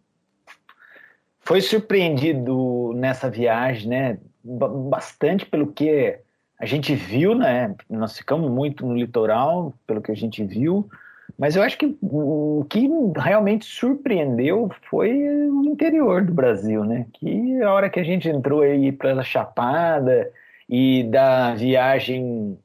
foi 1.41 1.61
surpreendido 1.61 2.93
nessa 2.95 3.29
viagem, 3.29 3.89
né? 3.89 4.19
Bastante 4.45 5.45
pelo 5.45 5.73
que 5.73 6.17
a 6.59 6.65
gente 6.65 6.95
viu, 6.95 7.35
né? 7.35 7.75
Nós 7.91 8.17
ficamos 8.17 8.49
muito 8.49 8.87
no 8.87 8.97
litoral, 8.97 9.75
pelo 9.89 10.01
que 10.01 10.13
a 10.13 10.17
gente 10.17 10.45
viu, 10.45 10.89
mas 11.37 11.57
eu 11.57 11.65
acho 11.65 11.77
que 11.77 11.99
o 12.01 12.65
que 12.71 12.89
realmente 13.17 13.65
surpreendeu 13.65 14.71
foi 14.89 15.13
o 15.49 15.65
interior 15.65 16.25
do 16.25 16.33
Brasil, 16.33 16.85
né? 16.85 17.07
Que 17.15 17.61
a 17.61 17.73
hora 17.73 17.91
que 17.91 17.99
a 17.99 18.05
gente 18.05 18.29
entrou 18.29 18.61
aí 18.61 18.93
pela 18.93 19.25
Chapada, 19.25 20.31
e 20.69 21.05
da 21.05 21.55
viagem 21.55 22.59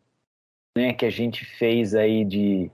né, 0.76 0.94
que 0.94 1.06
a 1.06 1.10
gente 1.10 1.46
fez 1.46 1.94
aí 1.94 2.26
de 2.26 2.72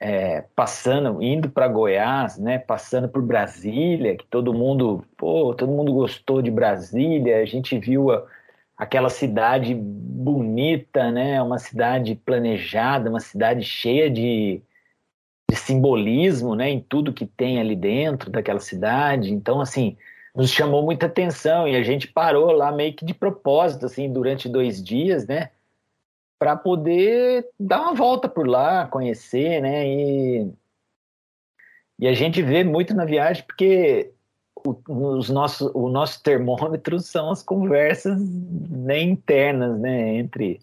é, 0.00 0.42
passando, 0.54 1.22
indo 1.22 1.50
para 1.50 1.66
Goiás, 1.66 2.38
né, 2.38 2.58
passando 2.58 3.08
por 3.08 3.22
Brasília, 3.22 4.16
que 4.16 4.26
todo 4.26 4.54
mundo, 4.54 5.04
pô, 5.16 5.54
todo 5.54 5.72
mundo 5.72 5.92
gostou 5.92 6.40
de 6.40 6.50
Brasília, 6.50 7.42
a 7.42 7.44
gente 7.44 7.76
viu 7.78 8.10
a, 8.12 8.24
aquela 8.76 9.08
cidade 9.10 9.74
bonita, 9.74 11.10
né, 11.10 11.42
uma 11.42 11.58
cidade 11.58 12.14
planejada, 12.14 13.10
uma 13.10 13.20
cidade 13.20 13.64
cheia 13.64 14.08
de, 14.08 14.62
de 15.50 15.56
simbolismo, 15.56 16.54
né, 16.54 16.70
em 16.70 16.80
tudo 16.80 17.12
que 17.12 17.26
tem 17.26 17.58
ali 17.58 17.74
dentro 17.74 18.30
daquela 18.30 18.60
cidade. 18.60 19.32
Então, 19.32 19.60
assim, 19.60 19.96
nos 20.34 20.50
chamou 20.50 20.82
muita 20.82 21.06
atenção 21.06 21.66
e 21.66 21.76
a 21.76 21.82
gente 21.82 22.06
parou 22.08 22.52
lá 22.52 22.70
meio 22.70 22.94
que 22.94 23.04
de 23.04 23.14
propósito, 23.14 23.86
assim, 23.86 24.12
durante 24.12 24.48
dois 24.48 24.82
dias, 24.82 25.26
né? 25.26 25.50
Para 26.38 26.56
poder 26.56 27.48
dar 27.58 27.80
uma 27.80 27.94
volta 27.94 28.28
por 28.28 28.46
lá, 28.46 28.86
conhecer, 28.86 29.60
né? 29.60 29.86
E, 29.86 30.52
e 31.98 32.06
a 32.06 32.12
gente 32.12 32.42
vê 32.42 32.62
muito 32.62 32.94
na 32.94 33.04
viagem 33.04 33.42
porque 33.44 34.12
o, 34.54 34.76
os 34.88 35.30
nossos, 35.30 35.70
o 35.74 35.88
nosso 35.88 36.22
termômetro 36.22 37.00
são 37.00 37.30
as 37.30 37.42
conversas 37.42 38.20
né, 38.20 39.00
internas, 39.00 39.78
né? 39.80 40.14
Entre 40.16 40.60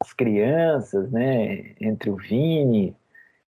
as 0.00 0.12
crianças, 0.12 1.10
né? 1.10 1.74
Entre 1.80 2.10
o 2.10 2.16
Vini 2.16 2.94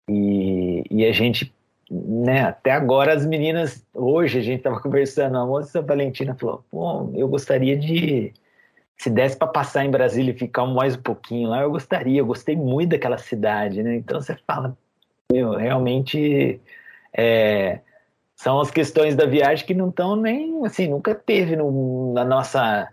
e, 0.07 0.83
e 0.91 1.05
a 1.05 1.11
gente 1.11 1.54
né, 2.03 2.41
até 2.41 2.71
agora 2.71 3.13
as 3.13 3.25
meninas, 3.25 3.85
hoje 3.93 4.39
a 4.39 4.41
gente 4.41 4.57
estava 4.57 4.79
conversando, 4.81 5.37
a 5.37 5.45
moça 5.45 5.81
Valentina 5.81 6.35
falou, 6.35 6.63
pô, 6.69 7.11
eu 7.13 7.27
gostaria 7.27 7.77
de, 7.77 8.33
se 8.97 9.09
desse 9.09 9.37
para 9.37 9.47
passar 9.47 9.85
em 9.85 9.91
Brasília 9.91 10.31
e 10.31 10.37
ficar 10.37 10.65
mais 10.65 10.95
um 10.95 11.01
pouquinho 11.01 11.49
lá, 11.49 11.61
eu 11.61 11.71
gostaria, 11.71 12.19
eu 12.19 12.25
gostei 12.25 12.55
muito 12.55 12.91
daquela 12.91 13.17
cidade, 13.17 13.81
né, 13.81 13.95
então 13.95 14.21
você 14.21 14.35
fala, 14.45 14.77
meu, 15.31 15.51
realmente 15.51 16.59
é, 17.13 17.79
são 18.35 18.59
as 18.59 18.69
questões 18.69 19.15
da 19.15 19.25
viagem 19.25 19.65
que 19.65 19.73
não 19.73 19.89
estão 19.89 20.15
nem, 20.15 20.65
assim, 20.65 20.89
nunca 20.89 21.15
teve 21.15 21.55
no, 21.55 22.13
na 22.13 22.25
nossa 22.25 22.89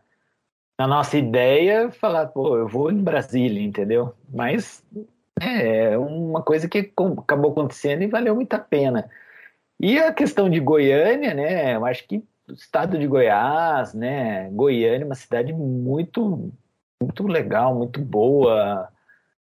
na 0.79 0.87
nossa 0.87 1.17
ideia 1.17 1.91
falar, 1.93 2.27
pô, 2.27 2.57
eu 2.57 2.67
vou 2.67 2.91
em 2.91 3.03
Brasília, 3.03 3.63
entendeu? 3.63 4.15
Mas 4.29 4.83
é, 5.41 5.93
é 5.93 5.99
uma 5.99 6.43
coisa 6.43 6.69
que 6.69 6.93
acabou 7.19 7.53
acontecendo 7.53 8.03
e 8.03 8.07
valeu 8.07 8.35
muito 8.35 8.55
a 8.55 8.59
pena. 8.59 9.11
E 9.81 9.99
a 9.99 10.13
questão 10.13 10.49
de 10.49 10.61
Goiânia, 10.61 11.35
né? 11.35 11.75
Eu 11.75 11.85
acho 11.85 12.07
que 12.07 12.23
o 12.49 12.53
estado 12.53 12.99
de 12.99 13.07
Goiás, 13.07 13.95
né? 13.95 14.49
Goiânia, 14.51 15.05
é 15.05 15.07
uma 15.07 15.15
cidade 15.15 15.53
muito, 15.53 16.53
muito 17.03 17.27
legal, 17.27 17.75
muito 17.75 18.01
boa, 18.01 18.89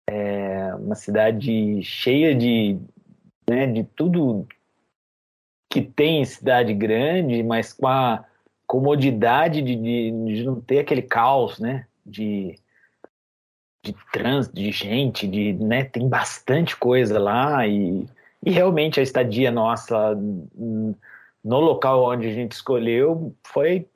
é 0.07 0.75
uma 0.75 0.95
cidade 0.95 1.81
cheia 1.83 2.35
de, 2.35 2.79
né, 3.49 3.67
de 3.67 3.83
tudo 3.83 4.47
que 5.69 5.81
tem 5.81 6.21
em 6.21 6.25
cidade 6.25 6.73
grande, 6.73 7.43
mas 7.43 7.73
com 7.73 7.87
a 7.87 8.25
comodidade 8.65 9.61
de, 9.61 9.75
de, 9.75 10.11
de 10.11 10.43
não 10.43 10.61
ter 10.61 10.79
aquele 10.79 11.01
caos, 11.01 11.59
né? 11.59 11.87
De 12.05 12.55
de 13.93 13.95
trânsito, 14.11 14.55
de 14.55 14.71
gente, 14.71 15.27
de, 15.27 15.53
né, 15.53 15.83
tem 15.83 16.07
bastante 16.07 16.75
coisa 16.75 17.19
lá 17.19 17.65
e, 17.67 18.05
e 18.43 18.51
realmente 18.51 18.99
a 18.99 19.03
estadia 19.03 19.51
nossa 19.51 20.15
no 21.43 21.59
local 21.59 22.03
onde 22.03 22.27
a 22.27 22.33
gente 22.33 22.51
escolheu 22.53 23.33
foi 23.43 23.87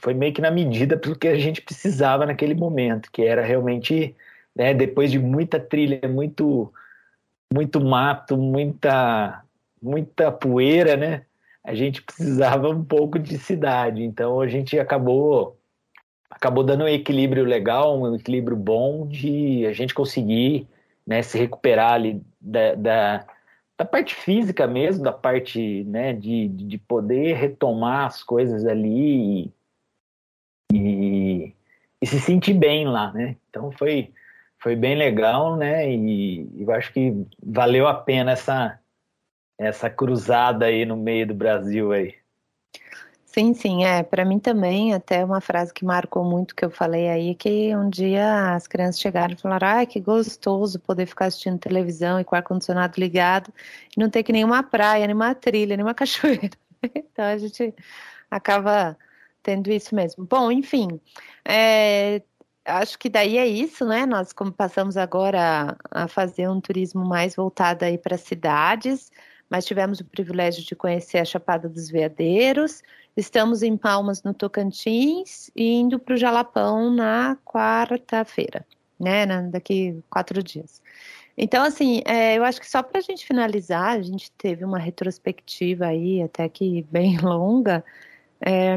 foi 0.00 0.12
meio 0.12 0.34
que 0.34 0.42
na 0.42 0.50
medida 0.50 0.98
pelo 0.98 1.16
que 1.16 1.28
a 1.28 1.38
gente 1.38 1.62
precisava 1.62 2.26
naquele 2.26 2.54
momento, 2.54 3.10
que 3.10 3.22
era 3.22 3.42
realmente, 3.42 4.14
né, 4.54 4.74
depois 4.74 5.10
de 5.10 5.18
muita 5.18 5.58
trilha, 5.58 6.06
muito 6.06 6.72
muito 7.52 7.80
mato, 7.80 8.36
muita 8.36 9.42
muita 9.80 10.30
poeira, 10.32 10.96
né? 10.96 11.22
A 11.62 11.74
gente 11.74 12.02
precisava 12.02 12.68
um 12.68 12.84
pouco 12.84 13.18
de 13.18 13.38
cidade, 13.38 14.02
então 14.02 14.40
a 14.40 14.48
gente 14.48 14.78
acabou 14.78 15.56
acabou 16.34 16.64
dando 16.64 16.84
um 16.84 16.88
equilíbrio 16.88 17.44
legal, 17.44 17.98
um 17.98 18.14
equilíbrio 18.14 18.56
bom 18.56 19.06
de 19.06 19.64
a 19.66 19.72
gente 19.72 19.94
conseguir 19.94 20.68
né, 21.06 21.22
se 21.22 21.38
recuperar 21.38 21.92
ali 21.92 22.20
da, 22.40 22.74
da, 22.74 23.26
da, 23.78 23.84
parte 23.84 24.14
física 24.14 24.66
mesmo, 24.66 25.04
da 25.04 25.12
parte 25.12 25.84
né, 25.84 26.12
de, 26.12 26.48
de 26.48 26.76
poder 26.78 27.34
retomar 27.36 28.06
as 28.06 28.22
coisas 28.22 28.66
ali 28.66 29.52
e, 30.72 30.74
e, 30.74 31.54
e 32.02 32.06
se 32.06 32.20
sentir 32.20 32.54
bem 32.54 32.86
lá, 32.86 33.12
né? 33.12 33.36
Então 33.48 33.70
foi, 33.70 34.12
foi 34.58 34.74
bem 34.74 34.96
legal, 34.96 35.56
né? 35.56 35.88
E, 35.88 36.48
eu 36.58 36.70
acho 36.72 36.92
que 36.92 37.14
valeu 37.42 37.86
a 37.86 37.94
pena 37.94 38.32
essa, 38.32 38.80
essa 39.58 39.88
cruzada 39.88 40.66
aí 40.66 40.84
no 40.84 40.96
meio 40.96 41.28
do 41.28 41.34
Brasil 41.34 41.92
aí. 41.92 42.14
Sim, 43.34 43.52
sim, 43.52 43.84
é. 43.84 44.04
Para 44.04 44.24
mim 44.24 44.38
também, 44.38 44.94
até 44.94 45.24
uma 45.24 45.40
frase 45.40 45.74
que 45.74 45.84
marcou 45.84 46.22
muito 46.22 46.54
que 46.54 46.64
eu 46.64 46.70
falei 46.70 47.08
aí, 47.08 47.34
que 47.34 47.74
um 47.74 47.90
dia 47.90 48.54
as 48.54 48.68
crianças 48.68 49.00
chegaram 49.00 49.34
e 49.34 49.36
falaram: 49.36 49.66
ai, 49.66 49.86
que 49.88 49.98
gostoso 49.98 50.78
poder 50.78 51.04
ficar 51.04 51.26
assistindo 51.26 51.58
televisão 51.58 52.20
e 52.20 52.24
com 52.24 52.36
o 52.36 52.38
ar-condicionado 52.38 52.94
ligado 53.00 53.52
e 53.96 54.00
não 54.00 54.08
ter 54.08 54.22
que 54.22 54.30
nenhuma 54.32 54.62
praia, 54.62 55.04
nenhuma 55.04 55.34
trilha, 55.34 55.76
nenhuma 55.76 55.94
cachoeira. 55.94 56.56
então 56.80 57.24
a 57.24 57.36
gente 57.36 57.74
acaba 58.30 58.96
tendo 59.42 59.68
isso 59.72 59.96
mesmo. 59.96 60.24
Bom, 60.24 60.52
enfim, 60.52 61.00
é, 61.44 62.22
acho 62.64 62.96
que 62.96 63.08
daí 63.08 63.36
é 63.36 63.46
isso, 63.48 63.84
né? 63.84 64.06
Nós 64.06 64.32
como 64.32 64.52
passamos 64.52 64.96
agora 64.96 65.76
a 65.90 66.06
fazer 66.06 66.48
um 66.48 66.60
turismo 66.60 67.04
mais 67.04 67.34
voltado 67.34 67.84
aí 67.84 67.98
para 67.98 68.16
cidades, 68.16 69.10
mas 69.50 69.64
tivemos 69.64 69.98
o 69.98 70.04
privilégio 70.04 70.64
de 70.64 70.76
conhecer 70.76 71.18
a 71.18 71.24
Chapada 71.24 71.68
dos 71.68 71.90
Veadeiros 71.90 72.80
Estamos 73.16 73.62
em 73.62 73.76
Palmas, 73.76 74.22
no 74.22 74.34
Tocantins, 74.34 75.50
e 75.54 75.74
indo 75.74 75.98
para 75.98 76.14
o 76.14 76.16
Jalapão 76.16 76.92
na 76.92 77.36
quarta-feira, 77.44 78.66
né? 78.98 79.26
daqui 79.50 80.02
quatro 80.10 80.42
dias. 80.42 80.82
Então, 81.36 81.64
assim, 81.64 82.02
é, 82.06 82.36
eu 82.38 82.44
acho 82.44 82.60
que 82.60 82.68
só 82.68 82.82
para 82.82 82.98
a 82.98 83.02
gente 83.02 83.26
finalizar, 83.26 83.90
a 83.98 84.02
gente 84.02 84.30
teve 84.32 84.64
uma 84.64 84.78
retrospectiva 84.78 85.86
aí, 85.86 86.22
até 86.22 86.48
que 86.48 86.82
bem 86.90 87.18
longa. 87.22 87.84
É, 88.40 88.76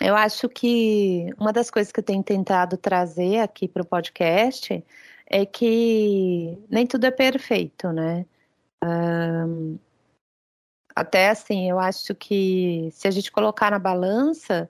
eu 0.00 0.16
acho 0.16 0.48
que 0.48 1.26
uma 1.38 1.52
das 1.52 1.70
coisas 1.70 1.92
que 1.92 2.00
eu 2.00 2.04
tenho 2.04 2.22
tentado 2.22 2.76
trazer 2.76 3.38
aqui 3.40 3.68
para 3.68 3.82
o 3.82 3.86
podcast 3.86 4.84
é 5.26 5.46
que 5.46 6.58
nem 6.68 6.86
tudo 6.86 7.04
é 7.06 7.10
perfeito, 7.10 7.92
né? 7.92 8.26
Um, 8.84 9.78
até 10.94 11.30
assim, 11.30 11.70
eu 11.70 11.78
acho 11.78 12.14
que 12.14 12.88
se 12.92 13.08
a 13.08 13.10
gente 13.10 13.32
colocar 13.32 13.70
na 13.70 13.78
balança, 13.78 14.68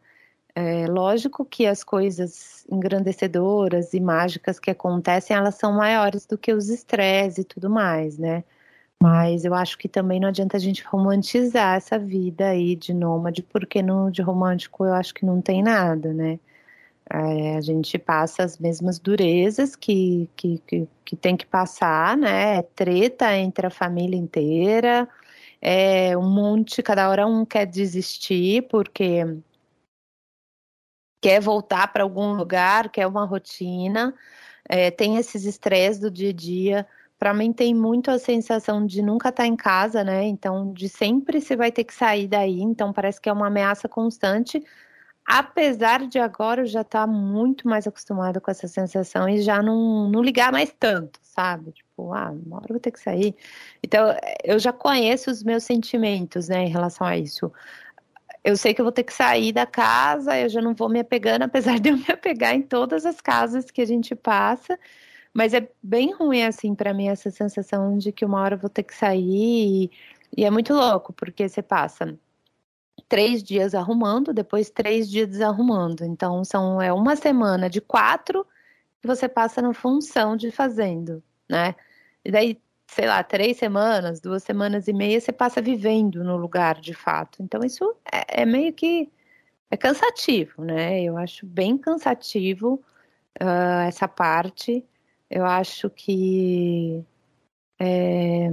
é 0.54 0.86
lógico 0.86 1.44
que 1.44 1.66
as 1.66 1.82
coisas 1.82 2.66
engrandecedoras 2.70 3.94
e 3.94 4.00
mágicas 4.00 4.58
que 4.60 4.70
acontecem, 4.70 5.36
elas 5.36 5.54
são 5.56 5.72
maiores 5.72 6.26
do 6.26 6.36
que 6.38 6.52
os 6.52 6.68
estresses 6.68 7.38
e 7.38 7.44
tudo 7.44 7.70
mais, 7.70 8.18
né? 8.18 8.44
Mas 9.02 9.44
eu 9.44 9.54
acho 9.54 9.78
que 9.78 9.88
também 9.88 10.20
não 10.20 10.28
adianta 10.28 10.56
a 10.56 10.60
gente 10.60 10.84
romantizar 10.84 11.76
essa 11.76 11.98
vida 11.98 12.48
aí 12.48 12.76
de 12.76 12.94
nômade, 12.94 13.42
porque 13.42 13.82
no, 13.82 14.10
de 14.10 14.22
romântico 14.22 14.84
eu 14.84 14.94
acho 14.94 15.12
que 15.14 15.26
não 15.26 15.42
tem 15.42 15.62
nada, 15.62 16.12
né? 16.12 16.38
É, 17.10 17.56
a 17.56 17.60
gente 17.60 17.98
passa 17.98 18.44
as 18.44 18.58
mesmas 18.58 18.98
durezas 18.98 19.74
que, 19.76 20.30
que, 20.36 20.62
que, 20.66 20.88
que, 21.04 21.16
tem 21.16 21.36
que 21.36 21.46
passar, 21.46 22.16
né? 22.16 22.58
É 22.58 22.62
treta 22.62 23.36
entre 23.36 23.66
a 23.66 23.70
família 23.70 24.16
inteira, 24.16 25.08
é 25.62 26.18
um 26.18 26.28
monte, 26.28 26.82
cada 26.82 27.08
hora 27.08 27.24
um 27.24 27.44
quer 27.46 27.66
desistir 27.66 28.66
porque 28.68 29.24
quer 31.20 31.40
voltar 31.40 31.92
para 31.92 32.02
algum 32.02 32.32
lugar, 32.32 32.90
quer 32.90 33.06
uma 33.06 33.24
rotina, 33.24 34.12
é, 34.68 34.90
tem 34.90 35.18
esses 35.18 35.44
estresses 35.44 36.00
do 36.00 36.10
dia 36.10 36.30
a 36.30 36.32
dia. 36.32 36.86
Para 37.16 37.32
mim 37.32 37.52
tem 37.52 37.72
muito 37.72 38.10
a 38.10 38.18
sensação 38.18 38.84
de 38.84 39.00
nunca 39.00 39.28
estar 39.28 39.44
tá 39.44 39.46
em 39.46 39.54
casa, 39.54 40.02
né? 40.02 40.24
Então, 40.24 40.72
de 40.72 40.88
sempre 40.88 41.40
você 41.40 41.54
vai 41.54 41.70
ter 41.70 41.84
que 41.84 41.94
sair 41.94 42.26
daí. 42.26 42.60
Então, 42.60 42.92
parece 42.92 43.20
que 43.20 43.28
é 43.28 43.32
uma 43.32 43.46
ameaça 43.46 43.88
constante. 43.88 44.60
Apesar 45.26 46.06
de 46.06 46.18
agora 46.18 46.62
eu 46.62 46.66
já 46.66 46.80
estar 46.82 47.00
tá 47.02 47.06
muito 47.06 47.68
mais 47.68 47.86
acostumada 47.86 48.40
com 48.40 48.50
essa 48.50 48.66
sensação 48.66 49.28
e 49.28 49.40
já 49.40 49.62
não, 49.62 50.10
não 50.10 50.22
ligar 50.22 50.52
mais 50.52 50.74
tanto, 50.78 51.18
sabe? 51.22 51.72
Tipo, 51.72 52.12
ah, 52.12 52.30
uma 52.30 52.56
hora 52.56 52.66
eu 52.68 52.74
vou 52.74 52.80
ter 52.80 52.90
que 52.90 53.00
sair. 53.00 53.34
Então, 53.82 54.14
eu 54.44 54.58
já 54.58 54.72
conheço 54.72 55.30
os 55.30 55.42
meus 55.42 55.64
sentimentos, 55.64 56.48
né, 56.48 56.64
em 56.64 56.68
relação 56.68 57.06
a 57.06 57.16
isso 57.16 57.52
eu 58.44 58.56
sei 58.56 58.74
que 58.74 58.80
eu 58.80 58.84
vou 58.84 58.92
ter 58.92 59.04
que 59.04 59.12
sair 59.12 59.52
da 59.52 59.66
casa, 59.66 60.38
eu 60.38 60.48
já 60.48 60.60
não 60.60 60.74
vou 60.74 60.88
me 60.88 61.00
apegando, 61.00 61.42
apesar 61.44 61.78
de 61.78 61.90
eu 61.90 61.96
me 61.96 62.06
apegar 62.08 62.54
em 62.54 62.62
todas 62.62 63.06
as 63.06 63.20
casas 63.20 63.70
que 63.70 63.80
a 63.80 63.86
gente 63.86 64.14
passa. 64.14 64.78
Mas 65.34 65.54
é 65.54 65.68
bem 65.82 66.12
ruim, 66.14 66.42
assim, 66.44 66.74
para 66.74 66.92
mim, 66.92 67.08
essa 67.08 67.30
sensação 67.30 67.96
de 67.96 68.12
que 68.12 68.24
uma 68.24 68.40
hora 68.40 68.54
eu 68.56 68.58
vou 68.58 68.70
ter 68.70 68.82
que 68.82 68.94
sair. 68.94 69.86
E, 69.86 69.90
e 70.36 70.44
é 70.44 70.50
muito 70.50 70.74
louco, 70.74 71.12
porque 71.12 71.48
você 71.48 71.62
passa 71.62 72.18
três 73.08 73.42
dias 73.42 73.74
arrumando, 73.74 74.32
depois 74.32 74.70
três 74.70 75.08
dias 75.10 75.28
desarrumando. 75.28 76.04
Então, 76.04 76.44
são, 76.44 76.80
é 76.80 76.92
uma 76.92 77.16
semana 77.16 77.68
de 77.68 77.80
quatro 77.80 78.46
que 79.00 79.06
você 79.06 79.28
passa 79.28 79.60
na 79.62 79.74
função 79.74 80.36
de 80.36 80.50
fazendo, 80.50 81.22
né? 81.48 81.74
E 82.24 82.30
daí 82.30 82.60
sei 82.92 83.06
lá, 83.06 83.22
três 83.24 83.56
semanas, 83.56 84.20
duas 84.20 84.42
semanas 84.42 84.86
e 84.86 84.92
meia, 84.92 85.18
você 85.18 85.32
passa 85.32 85.62
vivendo 85.62 86.22
no 86.22 86.36
lugar 86.36 86.78
de 86.78 86.92
fato. 86.92 87.42
Então, 87.42 87.62
isso 87.64 87.96
é, 88.12 88.42
é 88.42 88.46
meio 88.46 88.72
que 88.74 89.10
é 89.70 89.76
cansativo, 89.78 90.62
né? 90.62 91.02
Eu 91.02 91.16
acho 91.16 91.46
bem 91.46 91.78
cansativo 91.78 92.74
uh, 93.40 93.86
essa 93.88 94.06
parte. 94.06 94.84
Eu 95.30 95.46
acho 95.46 95.88
que 95.88 97.02
é, 97.80 98.50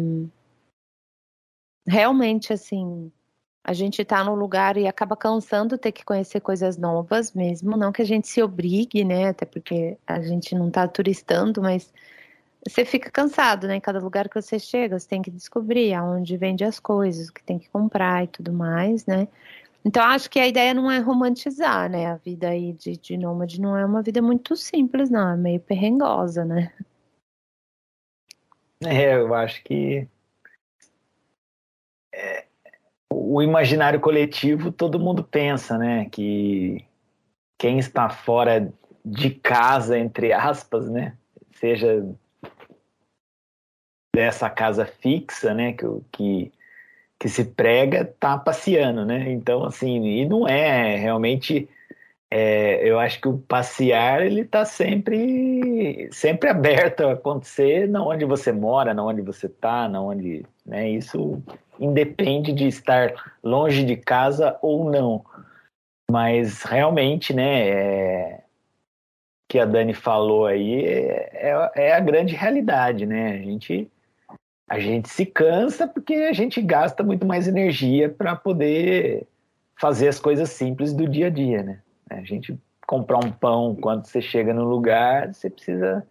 realmente 1.86 2.54
assim 2.54 3.12
a 3.64 3.74
gente 3.74 4.02
está 4.02 4.24
no 4.24 4.36
lugar 4.36 4.78
e 4.78 4.88
acaba 4.88 5.16
cansando 5.16 5.78
ter 5.78 5.92
que 5.92 6.04
conhecer 6.06 6.40
coisas 6.40 6.78
novas 6.78 7.34
mesmo, 7.34 7.78
não 7.78 7.92
que 7.92 8.02
a 8.02 8.06
gente 8.06 8.28
se 8.28 8.42
obrigue, 8.42 9.04
né? 9.04 9.30
Até 9.30 9.46
porque 9.46 9.98
a 10.08 10.22
gente 10.22 10.56
não 10.56 10.70
está 10.70 10.88
turistando, 10.88 11.62
mas 11.62 11.94
você 12.68 12.86
fica 12.86 13.12
cansado, 13.12 13.68
né? 13.68 13.76
Em 13.76 13.82
cada 13.82 14.00
lugar 14.00 14.30
que 14.30 14.42
você 14.42 14.60
chega, 14.60 14.98
você 15.00 15.08
tem 15.08 15.22
que 15.22 15.32
descobrir 15.32 15.94
aonde 15.94 16.38
vende 16.38 16.64
as 16.64 16.80
coisas, 16.80 17.30
o 17.30 17.34
que 17.34 17.44
tem 17.44 17.60
que 17.60 17.70
comprar 17.70 18.24
e 18.24 18.28
tudo 18.28 18.52
mais, 18.54 19.06
né? 19.06 19.28
Então, 19.84 20.04
acho 20.04 20.30
que 20.30 20.40
a 20.40 20.48
ideia 20.48 20.74
não 20.74 20.92
é 20.92 21.00
romantizar, 21.00 21.90
né? 21.90 22.08
A 22.08 22.16
vida 22.18 22.50
aí 22.50 22.74
de, 22.74 22.98
de 22.98 23.18
nômade 23.18 23.62
não 23.62 23.78
é 23.78 23.86
uma 23.86 24.02
vida 24.02 24.22
muito 24.22 24.56
simples, 24.56 25.10
não. 25.10 25.34
É 25.34 25.38
meio 25.38 25.60
perrengosa, 25.60 26.44
né? 26.44 26.74
É, 28.86 29.16
eu 29.16 29.34
acho 29.34 29.64
que 29.64 30.08
é, 32.14 32.49
o 33.12 33.42
imaginário 33.42 34.00
coletivo, 34.00 34.72
todo 34.72 35.00
mundo 35.00 35.24
pensa, 35.24 35.78
né? 35.78 36.08
Que 36.12 36.86
quem 37.58 37.80
está 37.80 38.10
fora 38.10 38.72
de 39.04 39.32
casa, 39.32 39.98
entre 39.98 40.32
aspas, 40.32 40.90
né? 40.90 41.14
Seja 41.54 42.06
dessa 44.16 44.50
casa 44.50 44.86
fixa, 44.86 45.54
né, 45.54 45.74
que, 45.74 45.86
que, 46.12 46.52
que 47.20 47.30
se 47.30 47.46
prega, 47.46 48.06
tá 48.20 48.38
passeando, 48.38 49.06
né? 49.06 49.32
Então, 49.32 49.64
assim, 49.64 50.06
e 50.06 50.26
não 50.28 50.48
é 50.48 50.96
realmente. 50.96 51.70
É, 52.32 52.88
eu 52.88 53.00
acho 53.00 53.20
que 53.20 53.28
o 53.28 53.40
passear 53.40 54.24
ele 54.24 54.42
está 54.42 54.64
sempre 54.64 56.08
sempre 56.12 56.48
aberto 56.48 57.02
a 57.02 57.14
acontecer 57.14 57.88
na 57.88 58.04
onde 58.06 58.24
você 58.24 58.52
mora, 58.52 58.94
na 58.94 59.04
onde 59.04 59.24
você 59.24 59.48
está, 59.48 59.90
na 59.90 60.00
onde, 60.00 60.46
né? 60.70 60.90
Isso 60.90 61.42
independe 61.80 62.54
de 62.54 62.68
estar 62.68 63.14
longe 63.44 63.84
de 63.84 63.98
casa 63.98 64.58
ou 64.62 64.90
não. 64.90 65.26
Mas 66.10 66.64
realmente, 66.64 67.34
né? 67.34 67.68
É, 67.68 68.44
que 69.50 69.58
a 69.58 69.66
Dani 69.66 69.94
falou 69.94 70.46
aí 70.46 70.86
é, 70.86 71.30
é, 71.34 71.72
é 71.88 71.94
a 71.94 72.00
grande 72.00 72.36
realidade, 72.36 73.06
né? 73.06 73.34
A 73.34 73.38
gente 73.38 73.92
a 74.70 74.80
gente 74.80 75.10
se 75.10 75.26
cansa 75.26 75.88
porque 75.88 76.14
a 76.14 76.34
gente 76.34 76.62
gasta 76.62 77.02
muito 77.04 77.26
mais 77.26 77.48
energia 77.48 78.08
para 78.08 78.36
poder 78.36 79.26
fazer 79.76 80.08
as 80.08 80.20
coisas 80.20 80.52
simples 80.52 80.94
do 80.94 81.08
dia 81.08 81.26
a 81.26 81.30
dia, 81.32 81.64
né? 81.64 81.82
A 82.08 82.22
gente 82.22 82.56
comprar 82.86 83.18
um 83.18 83.32
pão 83.32 83.76
quando 83.76 84.06
você 84.06 84.22
chega 84.22 84.54
no 84.54 84.64
lugar, 84.64 85.34
você 85.34 85.50
precisa 85.50 86.06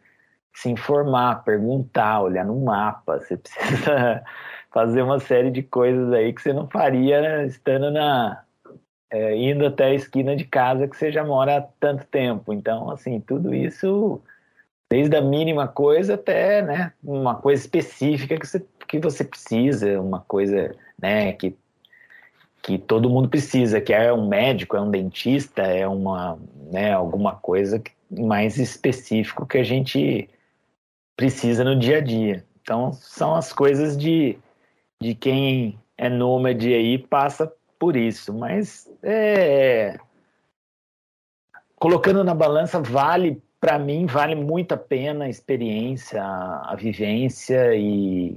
se 0.58 0.68
informar, 0.68 1.44
perguntar, 1.44 2.20
olhar 2.20 2.44
no 2.44 2.60
mapa, 2.60 3.20
você 3.20 3.36
precisa 3.36 4.24
fazer 4.72 5.02
uma 5.02 5.20
série 5.20 5.52
de 5.52 5.62
coisas 5.62 6.12
aí 6.12 6.32
que 6.32 6.42
você 6.42 6.52
não 6.52 6.68
faria 6.68 7.44
estando 7.44 7.92
na 7.92 8.42
é, 9.08 9.36
indo 9.36 9.64
até 9.64 9.86
a 9.86 9.94
esquina 9.94 10.34
de 10.34 10.44
casa 10.44 10.88
que 10.88 10.96
você 10.96 11.12
já 11.12 11.24
mora 11.24 11.58
há 11.58 11.62
tanto 11.62 12.04
tempo. 12.06 12.52
Então, 12.52 12.90
assim, 12.90 13.20
tudo 13.20 13.54
isso 13.54 14.20
desde 14.90 15.16
a 15.16 15.20
mínima 15.20 15.68
coisa 15.68 16.14
até 16.14 16.60
né, 16.60 16.92
uma 17.04 17.36
coisa 17.36 17.62
específica 17.62 18.38
que 18.38 18.46
você, 18.46 18.64
que 18.88 18.98
você 18.98 19.22
precisa, 19.22 20.00
uma 20.00 20.20
coisa 20.20 20.74
né, 21.00 21.32
que, 21.34 21.54
que 22.62 22.78
todo 22.78 23.08
mundo 23.08 23.28
precisa, 23.28 23.80
que 23.80 23.92
é 23.92 24.12
um 24.12 24.26
médico, 24.26 24.76
é 24.76 24.80
um 24.80 24.90
dentista, 24.90 25.62
é 25.62 25.86
uma, 25.86 26.36
né, 26.72 26.92
alguma 26.92 27.36
coisa 27.36 27.80
mais 28.10 28.58
específico 28.58 29.46
que 29.46 29.58
a 29.58 29.64
gente 29.64 30.28
precisa 31.18 31.64
no 31.64 31.76
dia 31.76 31.98
a 31.98 32.00
dia. 32.00 32.44
Então, 32.62 32.92
são 32.92 33.34
as 33.34 33.52
coisas 33.52 33.96
de, 33.98 34.38
de 35.02 35.16
quem 35.16 35.76
é 35.96 36.08
nômade 36.08 36.72
aí 36.72 36.96
passa 36.96 37.52
por 37.76 37.96
isso, 37.96 38.32
mas 38.32 38.88
é, 39.02 39.98
colocando 41.74 42.22
na 42.22 42.34
balança 42.34 42.80
vale 42.80 43.42
para 43.60 43.78
mim 43.78 44.06
vale 44.06 44.36
muito 44.36 44.72
a 44.72 44.76
pena 44.76 45.24
a 45.24 45.28
experiência, 45.28 46.22
a, 46.22 46.72
a 46.72 46.76
vivência 46.76 47.74
e 47.74 48.36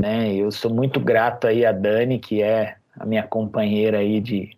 né, 0.00 0.34
eu 0.34 0.50
sou 0.50 0.72
muito 0.72 0.98
grato 0.98 1.46
aí 1.46 1.64
a 1.64 1.70
Dani, 1.70 2.18
que 2.18 2.42
é 2.42 2.76
a 2.98 3.06
minha 3.06 3.22
companheira 3.22 3.98
aí 3.98 4.20
de 4.20 4.57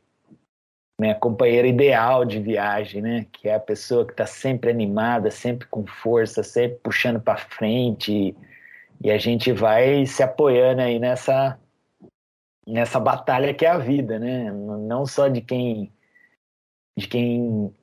minha 1.00 1.14
companheira 1.14 1.66
ideal 1.66 2.24
de 2.24 2.38
viagem, 2.38 3.02
né? 3.02 3.26
Que 3.32 3.48
é 3.48 3.54
a 3.54 3.60
pessoa 3.60 4.04
que 4.06 4.12
está 4.12 4.26
sempre 4.26 4.70
animada, 4.70 5.30
sempre 5.30 5.66
com 5.68 5.86
força, 5.86 6.42
sempre 6.42 6.78
puxando 6.82 7.20
para 7.20 7.36
frente 7.38 8.36
e 9.02 9.10
a 9.10 9.18
gente 9.18 9.52
vai 9.52 10.04
se 10.06 10.22
apoiando 10.22 10.82
aí 10.82 10.98
nessa 10.98 11.58
nessa 12.66 13.00
batalha 13.00 13.54
que 13.54 13.64
é 13.64 13.70
a 13.70 13.78
vida, 13.78 14.18
né? 14.18 14.52
Não 14.52 15.06
só 15.06 15.28
de 15.28 15.40
quem 15.40 15.92
de 16.96 17.08
quem 17.08 17.74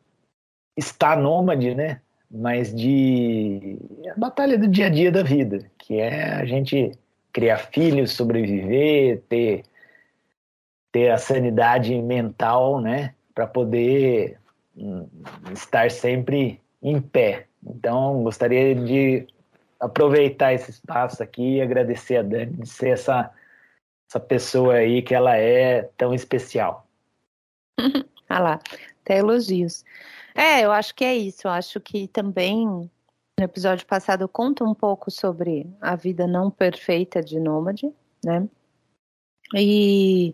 está 0.77 1.15
nômade, 1.15 1.73
né? 1.73 2.01
mas 2.29 2.73
de 2.73 3.79
a 4.13 4.19
batalha 4.19 4.57
do 4.57 4.67
dia 4.67 4.87
a 4.87 4.89
dia 4.89 5.11
da 5.11 5.23
vida, 5.23 5.69
que 5.77 5.95
é 5.95 6.33
a 6.35 6.45
gente 6.45 6.91
criar 7.31 7.57
filhos, 7.57 8.11
sobreviver, 8.11 9.21
ter 9.29 9.63
ter 10.91 11.11
a 11.11 11.17
sanidade 11.17 11.99
mental, 12.01 12.79
né, 12.81 13.13
para 13.33 13.47
poder 13.47 14.39
hum, 14.75 15.07
estar 15.53 15.91
sempre 15.91 16.61
em 16.81 17.01
pé. 17.01 17.47
Então, 17.65 18.23
gostaria 18.23 18.73
de 18.75 19.27
aproveitar 19.79 20.53
esse 20.53 20.71
espaço 20.71 21.21
aqui 21.21 21.57
e 21.57 21.61
agradecer 21.61 22.17
a 22.17 22.23
Dani 22.23 22.53
de 22.53 22.67
ser 22.67 22.89
essa 22.89 23.31
essa 24.09 24.19
pessoa 24.21 24.75
aí 24.75 25.01
que 25.01 25.13
ela 25.13 25.35
é 25.35 25.83
tão 25.97 26.13
especial. 26.13 26.87
ah 28.29 28.39
lá, 28.39 28.59
até 29.01 29.17
elogios. 29.17 29.83
É, 30.33 30.61
eu 30.63 30.71
acho 30.71 30.95
que 30.95 31.03
é 31.03 31.15
isso. 31.15 31.47
Eu 31.47 31.51
acho 31.51 31.79
que 31.81 32.07
também 32.07 32.65
no 32.65 32.89
episódio 33.43 33.85
passado 33.85 34.21
eu 34.21 34.29
conto 34.29 34.63
um 34.63 34.73
pouco 34.73 35.11
sobre 35.11 35.69
a 35.81 35.95
vida 35.95 36.25
não 36.25 36.49
perfeita 36.49 37.21
de 37.21 37.39
nômade, 37.39 37.91
né? 38.23 38.47
E 39.55 40.33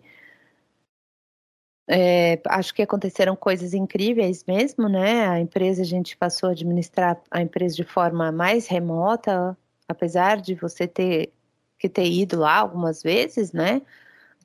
é, 1.86 2.40
acho 2.46 2.74
que 2.74 2.82
aconteceram 2.82 3.36
coisas 3.36 3.74
incríveis 3.74 4.44
mesmo, 4.46 4.88
né? 4.88 5.28
A 5.28 5.40
empresa, 5.40 5.82
a 5.82 5.84
gente 5.84 6.16
passou 6.16 6.48
a 6.48 6.52
administrar 6.52 7.20
a 7.30 7.42
empresa 7.42 7.76
de 7.76 7.84
forma 7.84 8.32
mais 8.32 8.66
remota, 8.66 9.56
apesar 9.88 10.40
de 10.40 10.54
você 10.54 10.86
ter 10.86 11.32
que 11.78 11.88
ter 11.88 12.06
ido 12.06 12.38
lá 12.38 12.58
algumas 12.58 13.02
vezes, 13.02 13.52
né? 13.52 13.82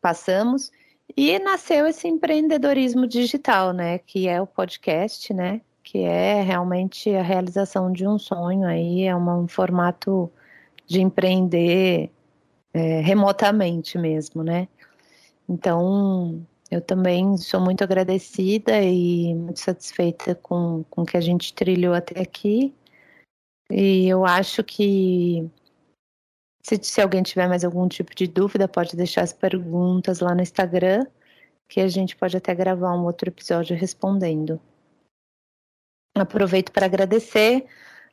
Passamos. 0.02 0.72
E 1.16 1.40
nasceu 1.40 1.88
esse 1.88 2.08
empreendedorismo 2.08 3.08
digital, 3.08 3.74
né? 3.74 4.00
Que 4.00 4.28
é 4.28 4.42
o 4.42 4.48
podcast, 4.48 5.34
né? 5.34 5.62
Que 5.84 6.00
é 6.00 6.42
realmente 6.42 7.14
a 7.16 7.22
realização 7.22 7.92
de 7.92 8.06
um 8.06 8.20
sonho 8.20 8.68
aí, 8.68 9.04
é 9.04 9.16
um 9.16 9.48
formato 9.48 10.30
de 10.86 11.02
empreender 11.02 12.12
é, 12.74 13.00
remotamente 13.02 13.98
mesmo, 13.98 14.44
né? 14.44 14.68
Então, 15.48 16.46
eu 16.72 16.82
também 16.82 17.36
sou 17.38 17.60
muito 17.60 17.84
agradecida 17.84 18.80
e 18.82 19.34
muito 19.34 19.60
satisfeita 19.60 20.36
com, 20.36 20.84
com 20.90 21.02
o 21.02 21.06
que 21.06 21.18
a 21.18 21.22
gente 21.22 21.54
trilhou 21.54 21.94
até 21.94 22.22
aqui. 22.22 22.74
E 23.72 24.08
eu 24.08 24.26
acho 24.26 24.64
que 24.64 25.50
se, 26.64 26.80
se 26.84 27.02
alguém 27.02 27.24
tiver 27.24 27.48
mais 27.48 27.64
algum 27.64 27.88
tipo 27.88 28.14
de 28.16 28.28
dúvida, 28.28 28.68
pode 28.68 28.96
deixar 28.96 29.24
as 29.24 29.34
perguntas 29.34 30.20
lá 30.20 30.36
no 30.36 30.42
Instagram, 30.42 31.06
que 31.68 31.80
a 31.82 31.88
gente 31.88 32.16
pode 32.16 32.38
até 32.38 32.54
gravar 32.54 32.96
um 32.96 33.06
outro 33.06 33.30
episódio 33.30 33.76
respondendo. 33.76 34.62
Aproveito 36.16 36.72
para 36.72 36.86
agradecer, 36.86 37.66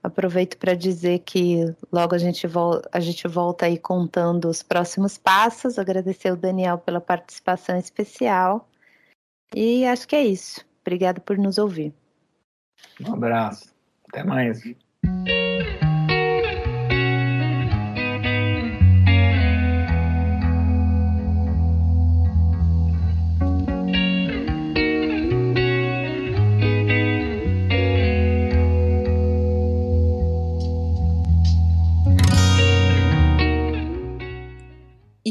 aproveito 0.07 0.57
para 0.57 0.75
dizer 0.75 1.21
que 1.21 1.65
logo 1.93 2.15
a 2.15 2.19
gente, 2.19 2.47
a 2.93 3.01
gente 3.01 3.27
volta 3.27 3.67
aí 3.67 3.79
contando 3.79 4.49
os 4.49 4.63
próximos 4.63 5.19
passos, 5.19 5.79
agradecer 5.79 6.33
o 6.33 6.37
Daniel 6.37 6.79
pela 6.79 7.01
participação 7.01 7.77
especial. 7.77 8.69
E 9.55 9.85
acho 9.85 10.07
que 10.07 10.17
é 10.17 10.25
isso. 10.25 10.65
Obrigada 10.81 11.21
por 11.21 11.37
nos 11.37 11.59
ouvir. 11.59 11.93
Um 13.01 13.15
abraço. 13.15 13.75
Até 14.09 14.23
mais. 14.23 14.63